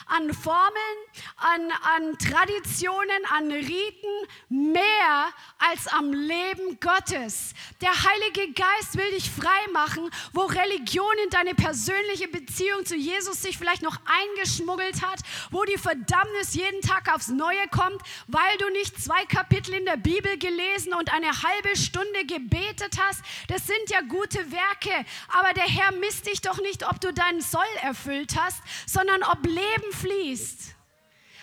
[0.05, 0.97] an Formeln,
[1.37, 5.29] an, an Traditionen, an Riten, mehr
[5.59, 7.53] als am Leben Gottes.
[7.81, 13.41] Der Heilige Geist will dich frei machen, wo Religion in deine persönliche Beziehung zu Jesus
[13.41, 15.19] sich vielleicht noch eingeschmuggelt hat,
[15.51, 19.97] wo die Verdammnis jeden Tag aufs Neue kommt, weil du nicht zwei Kapitel in der
[19.97, 23.21] Bibel gelesen und eine halbe Stunde gebetet hast.
[23.47, 27.41] Das sind ja gute Werke, aber der Herr misst dich doch nicht, ob du deinen
[27.41, 30.75] Soll erfüllt hast, sondern ob Leben fließt.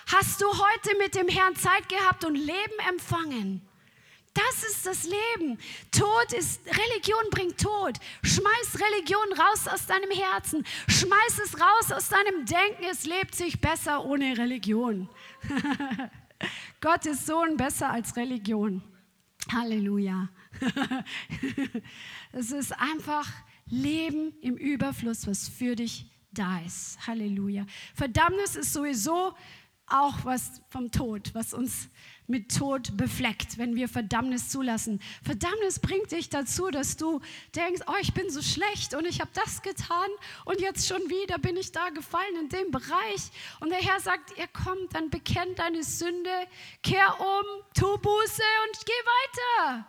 [0.07, 3.63] Hast du heute mit dem Herrn Zeit gehabt und Leben empfangen?
[4.35, 5.59] Das ist das Leben.
[5.91, 7.99] Tod ist, Religion bringt Tod.
[8.23, 10.65] Schmeiß Religion raus aus deinem Herzen.
[10.89, 12.85] Schmeiß es raus aus deinem Denken.
[12.91, 15.09] Es lebt sich besser ohne Religion.
[16.81, 18.83] Gott ist Sohn besser als Religion.
[19.53, 20.29] Halleluja.
[22.33, 23.29] es ist einfach
[23.67, 26.99] Leben im Überfluss, was für dich da ist.
[27.07, 27.67] Halleluja.
[27.95, 29.35] Verdammnis ist sowieso
[29.91, 31.89] auch was vom Tod, was uns
[32.27, 35.03] mit Tod befleckt, wenn wir Verdammnis zulassen.
[35.23, 37.21] Verdammnis bringt dich dazu, dass du
[37.57, 40.09] denkst, oh, ich bin so schlecht und ich habe das getan
[40.45, 43.31] und jetzt schon wieder bin ich da gefallen in dem Bereich.
[43.59, 46.31] Und der Herr sagt, ihr kommt, dann bekennt deine Sünde,
[46.83, 49.87] kehr um, tu Buße und geh weiter.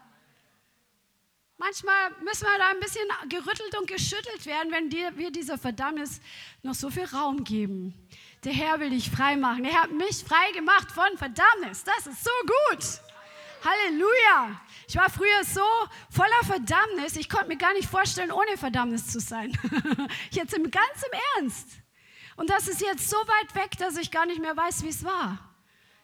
[1.64, 6.20] Manchmal müssen wir da ein bisschen gerüttelt und geschüttelt werden, wenn wir dieser Verdammnis
[6.64, 7.94] noch so viel Raum geben.
[8.44, 9.64] Der Herr will dich frei machen.
[9.66, 11.84] Er hat mich frei gemacht von Verdammnis.
[11.84, 12.84] Das ist so gut.
[13.64, 14.60] Halleluja.
[14.88, 15.62] Ich war früher so
[16.10, 19.56] voller Verdammnis, ich konnte mir gar nicht vorstellen, ohne Verdammnis zu sein.
[20.32, 21.68] jetzt im ganz im Ernst.
[22.38, 25.04] Und das ist jetzt so weit weg, dass ich gar nicht mehr weiß, wie es
[25.04, 25.51] war.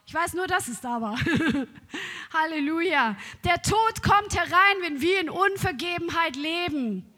[0.08, 1.20] Ich weiß nur, dass es da war.
[2.34, 3.18] Halleluja.
[3.44, 7.14] Der Tod kommt herein, wenn wir in Unvergebenheit leben.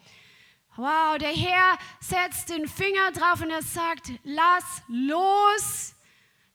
[0.75, 5.93] Wow, der Herr setzt den Finger drauf und er sagt, lass los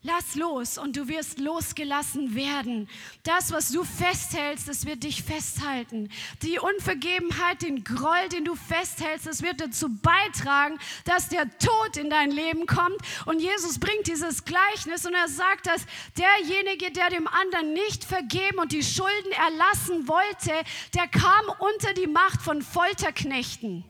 [0.07, 2.90] Lass los und du wirst losgelassen werden.
[3.22, 6.11] Das, was du festhältst, das wird dich festhalten.
[6.42, 12.11] Die Unvergebenheit, den Groll, den du festhältst, das wird dazu beitragen, dass der Tod in
[12.11, 12.98] dein Leben kommt.
[13.24, 15.86] Und Jesus bringt dieses Gleichnis und er sagt, dass
[16.18, 20.52] derjenige, der dem anderen nicht vergeben und die Schulden erlassen wollte,
[20.94, 23.84] der kam unter die Macht von Folterknechten.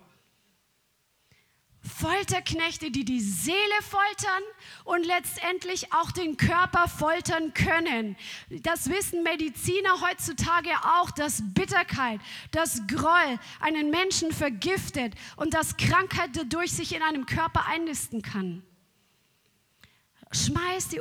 [1.85, 4.43] Folterknechte, die die Seele foltern
[4.85, 8.17] und letztendlich auch den Körper foltern können.
[8.49, 12.21] Das wissen Mediziner heutzutage auch, dass Bitterkeit,
[12.53, 18.63] dass Groll einen Menschen vergiftet und dass Krankheit dadurch sich in einem Körper einnisten kann.
[20.35, 21.01] Schmeiß die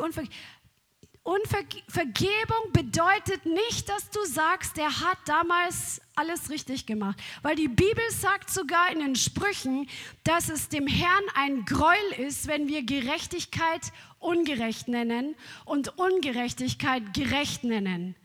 [1.23, 1.83] Unvergebung.
[2.03, 7.19] Unvergebung bedeutet nicht, dass du sagst, der hat damals alles richtig gemacht.
[7.41, 9.87] Weil die Bibel sagt sogar in den Sprüchen,
[10.23, 13.81] dass es dem Herrn ein Gräuel ist, wenn wir Gerechtigkeit
[14.19, 18.15] ungerecht nennen und Ungerechtigkeit gerecht nennen.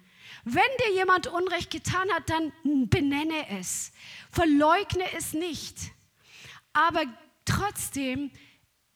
[0.44, 2.52] Wenn dir jemand Unrecht getan hat, dann
[2.88, 3.92] benenne es.
[4.30, 5.76] Verleugne es nicht.
[6.72, 7.04] Aber
[7.44, 8.30] trotzdem,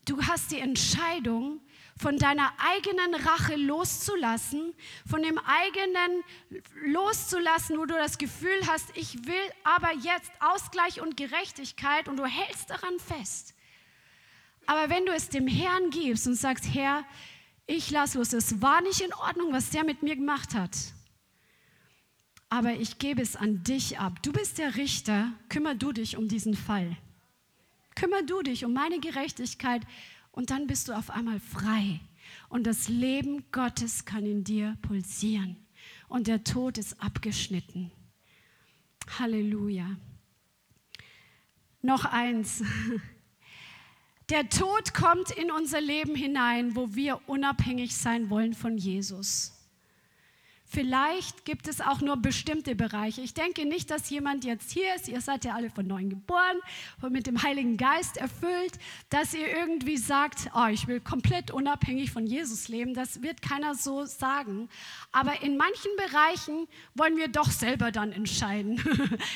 [0.06, 1.60] du hast die Entscheidung,
[2.02, 4.74] von deiner eigenen Rache loszulassen,
[5.08, 6.24] von dem eigenen
[6.84, 12.26] loszulassen, wo du das Gefühl hast, ich will aber jetzt Ausgleich und Gerechtigkeit und du
[12.26, 13.54] hältst daran fest.
[14.66, 17.04] Aber wenn du es dem Herrn gibst und sagst, Herr,
[17.66, 20.76] ich lass los, es war nicht in Ordnung, was der mit mir gemacht hat.
[22.48, 24.22] Aber ich gebe es an dich ab.
[24.22, 26.96] Du bist der Richter, kümmer du dich um diesen Fall.
[27.94, 29.82] Kümmer du dich um meine Gerechtigkeit
[30.32, 32.00] und dann bist du auf einmal frei.
[32.48, 35.56] und das Leben Gottes kann in dir pulsieren
[36.08, 37.90] und der Tod ist abgeschnitten.
[39.18, 39.96] Halleluja.
[41.80, 42.62] Noch eins.
[44.30, 49.61] Der Tod kommt in unser Leben hinein, wo wir unabhängig sein wollen von Jesus.
[50.72, 53.20] Vielleicht gibt es auch nur bestimmte Bereiche.
[53.20, 56.56] Ich denke nicht, dass jemand jetzt hier ist, ihr seid ja alle von neuem geboren
[57.02, 58.78] und mit dem Heiligen Geist erfüllt,
[59.10, 62.94] dass ihr irgendwie sagt, oh, ich will komplett unabhängig von Jesus leben.
[62.94, 64.70] Das wird keiner so sagen.
[65.10, 68.82] Aber in manchen Bereichen wollen wir doch selber dann entscheiden.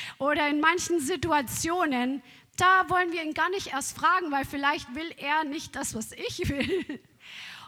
[0.17, 2.23] Oder in manchen Situationen,
[2.55, 6.13] da wollen wir ihn gar nicht erst fragen, weil vielleicht will er nicht das, was
[6.13, 6.99] ich will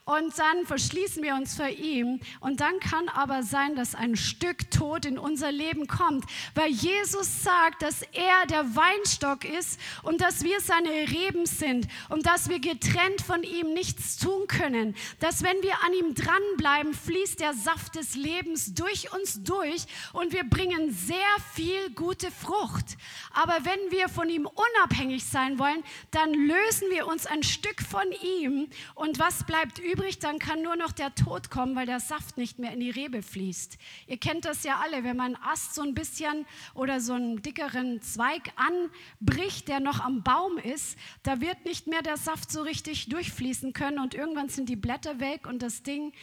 [0.10, 2.20] und dann verschließen wir uns vor ihm.
[2.40, 7.44] Und dann kann aber sein, dass ein Stück Tod in unser Leben kommt, weil Jesus
[7.44, 12.60] sagt, dass er der Weinstock ist und dass wir seine Reben sind und dass wir
[12.60, 14.96] getrennt von ihm nichts tun können.
[15.20, 20.34] Dass wenn wir an ihm dranbleiben, fließt der Saft des Lebens durch uns durch und
[20.34, 21.18] wir bringen sehr
[21.54, 22.98] viel gute Frucht.
[23.32, 28.08] Aber wenn wir von ihm unabhängig sein wollen, dann lösen wir uns ein Stück von
[28.24, 29.99] ihm und was bleibt übrig?
[30.00, 32.90] Übrig, dann kann nur noch der Tod kommen, weil der Saft nicht mehr in die
[32.90, 33.78] Rebe fließt.
[34.08, 38.02] Ihr kennt das ja alle, wenn man Ast so ein bisschen oder so einen dickeren
[38.02, 43.10] Zweig anbricht, der noch am Baum ist, da wird nicht mehr der Saft so richtig
[43.10, 46.14] durchfließen können und irgendwann sind die Blätter weg und das Ding,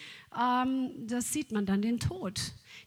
[0.40, 2.40] ähm, das sieht man dann, den Tod.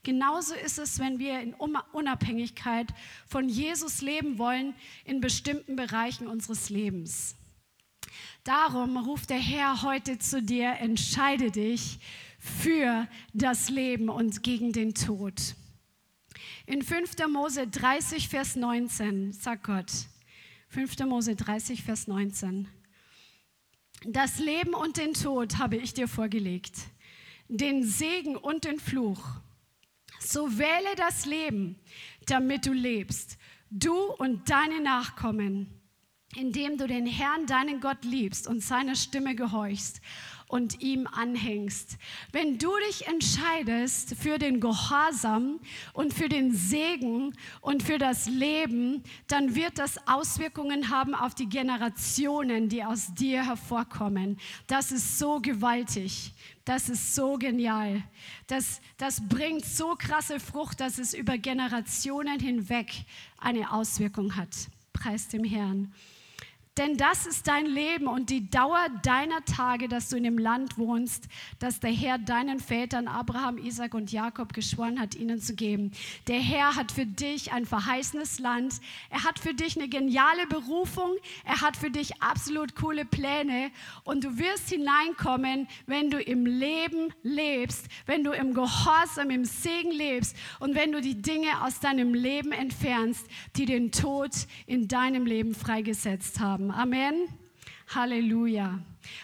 [0.03, 2.87] Genauso ist es, wenn wir in Unabhängigkeit
[3.27, 4.73] von Jesus leben wollen
[5.05, 7.38] in bestimmten Bereichen unseres Lebens.
[8.43, 11.99] Darum ruft der Herr heute zu dir, entscheide dich
[12.39, 15.55] für das Leben und gegen den Tod.
[16.65, 17.15] In 5.
[17.29, 19.91] Mose 30, Vers 19 sagt Gott,
[20.69, 20.99] 5.
[20.99, 22.67] Mose 30, Vers 19,
[24.05, 26.77] das Leben und den Tod habe ich dir vorgelegt,
[27.49, 29.21] den Segen und den Fluch.
[30.21, 31.77] So wähle das Leben,
[32.25, 33.37] damit du lebst,
[33.69, 35.78] du und deine Nachkommen
[36.35, 40.01] indem du den Herrn, deinen Gott liebst und seiner Stimme gehorchst
[40.49, 41.97] und ihm anhängst.
[42.31, 45.59] Wenn du dich entscheidest für den Gehorsam
[45.93, 51.47] und für den Segen und für das Leben, dann wird das Auswirkungen haben auf die
[51.47, 54.39] Generationen, die aus dir hervorkommen.
[54.65, 56.33] Das ist so gewaltig.
[56.65, 58.03] Das ist so genial.
[58.47, 62.91] Das, das bringt so krasse Frucht, dass es über Generationen hinweg
[63.37, 64.49] eine Auswirkung hat.
[64.93, 65.93] Preis dem Herrn.
[66.77, 70.77] Denn das ist dein Leben und die Dauer deiner Tage, dass du in dem Land
[70.77, 71.27] wohnst,
[71.59, 75.91] das der Herr deinen Vätern Abraham, Isaac und Jakob geschworen hat, ihnen zu geben.
[76.27, 78.75] Der Herr hat für dich ein verheißenes Land.
[79.09, 81.11] Er hat für dich eine geniale Berufung.
[81.43, 83.71] Er hat für dich absolut coole Pläne.
[84.05, 89.91] Und du wirst hineinkommen, wenn du im Leben lebst, wenn du im Gehorsam, im Segen
[89.91, 94.31] lebst und wenn du die Dinge aus deinem Leben entfernst, die den Tod
[94.65, 96.58] in deinem Leben freigesetzt haben.
[96.67, 97.29] Amen.
[97.95, 98.79] Halleluja.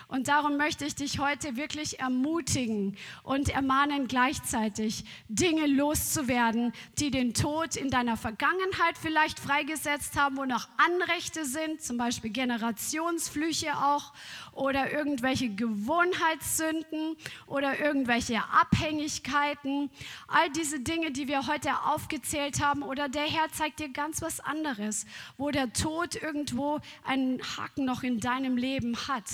[0.08, 7.34] Und darum möchte ich dich heute wirklich ermutigen und ermahnen gleichzeitig, Dinge loszuwerden, die den
[7.34, 14.14] Tod in deiner Vergangenheit vielleicht freigesetzt haben, wo noch Anrechte sind, zum Beispiel Generationsflüche auch
[14.56, 19.92] oder irgendwelche Gewohnheitssünden oder irgendwelche Abhängigkeiten.
[20.28, 24.40] All diese Dinge, die wir heute aufgezählt haben oder der Herr zeigt dir ganz was
[24.40, 25.06] anderes,
[25.38, 29.30] wo der Tod irgendwo einen Haken noch in deinem Leben hat.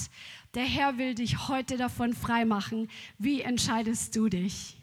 [0.55, 2.89] Der Herr will dich heute davon freimachen.
[3.17, 4.76] Wie entscheidest du dich?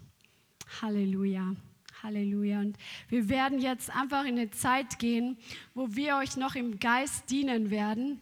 [0.80, 1.56] Halleluja.
[2.02, 2.60] Halleluja.
[2.60, 2.76] Und
[3.08, 5.36] wir werden jetzt einfach in eine Zeit gehen,
[5.74, 8.20] wo wir euch noch im Geist dienen werden.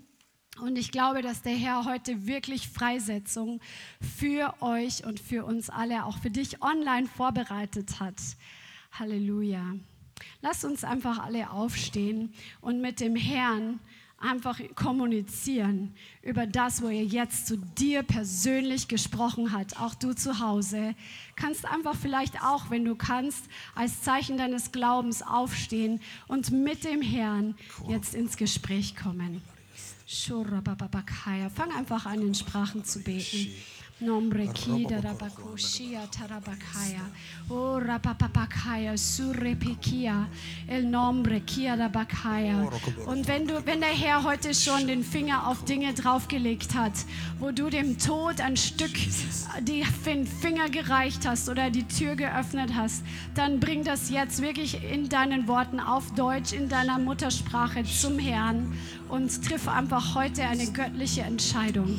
[0.61, 3.61] Und ich glaube, dass der Herr heute wirklich Freisetzung
[4.19, 8.15] für euch und für uns alle, auch für dich online vorbereitet hat.
[8.93, 9.77] Halleluja.
[10.41, 12.33] Lasst uns einfach alle aufstehen
[12.63, 13.81] und mit dem Herrn
[14.19, 19.79] einfach kommunizieren über das, wo er jetzt zu dir persönlich gesprochen hat.
[19.79, 20.95] Auch du zu Hause
[21.37, 23.45] kannst einfach vielleicht auch, wenn du kannst,
[23.75, 27.57] als Zeichen deines Glaubens aufstehen und mit dem Herrn
[27.89, 29.43] jetzt ins Gespräch kommen.
[31.51, 33.51] Fang einfach an, in Sprachen zu beten.
[33.99, 37.01] Nombre kida rabakushia tarabakaya.
[37.49, 40.27] O rapapapakaya surrepikia.
[40.69, 42.71] El nombre kia rabakaya.
[43.07, 46.93] Und wenn du, wenn der Herr heute schon den Finger auf Dinge draufgelegt hat,
[47.39, 48.93] wo du dem Tod ein Stück
[49.63, 49.83] die
[50.43, 53.03] Finger gereicht hast oder die Tür geöffnet hast,
[53.35, 58.77] dann bring das jetzt wirklich in deinen Worten auf Deutsch, in deiner Muttersprache zum Herrn
[59.09, 61.99] und triff einfach heute eine göttliche Entscheidung.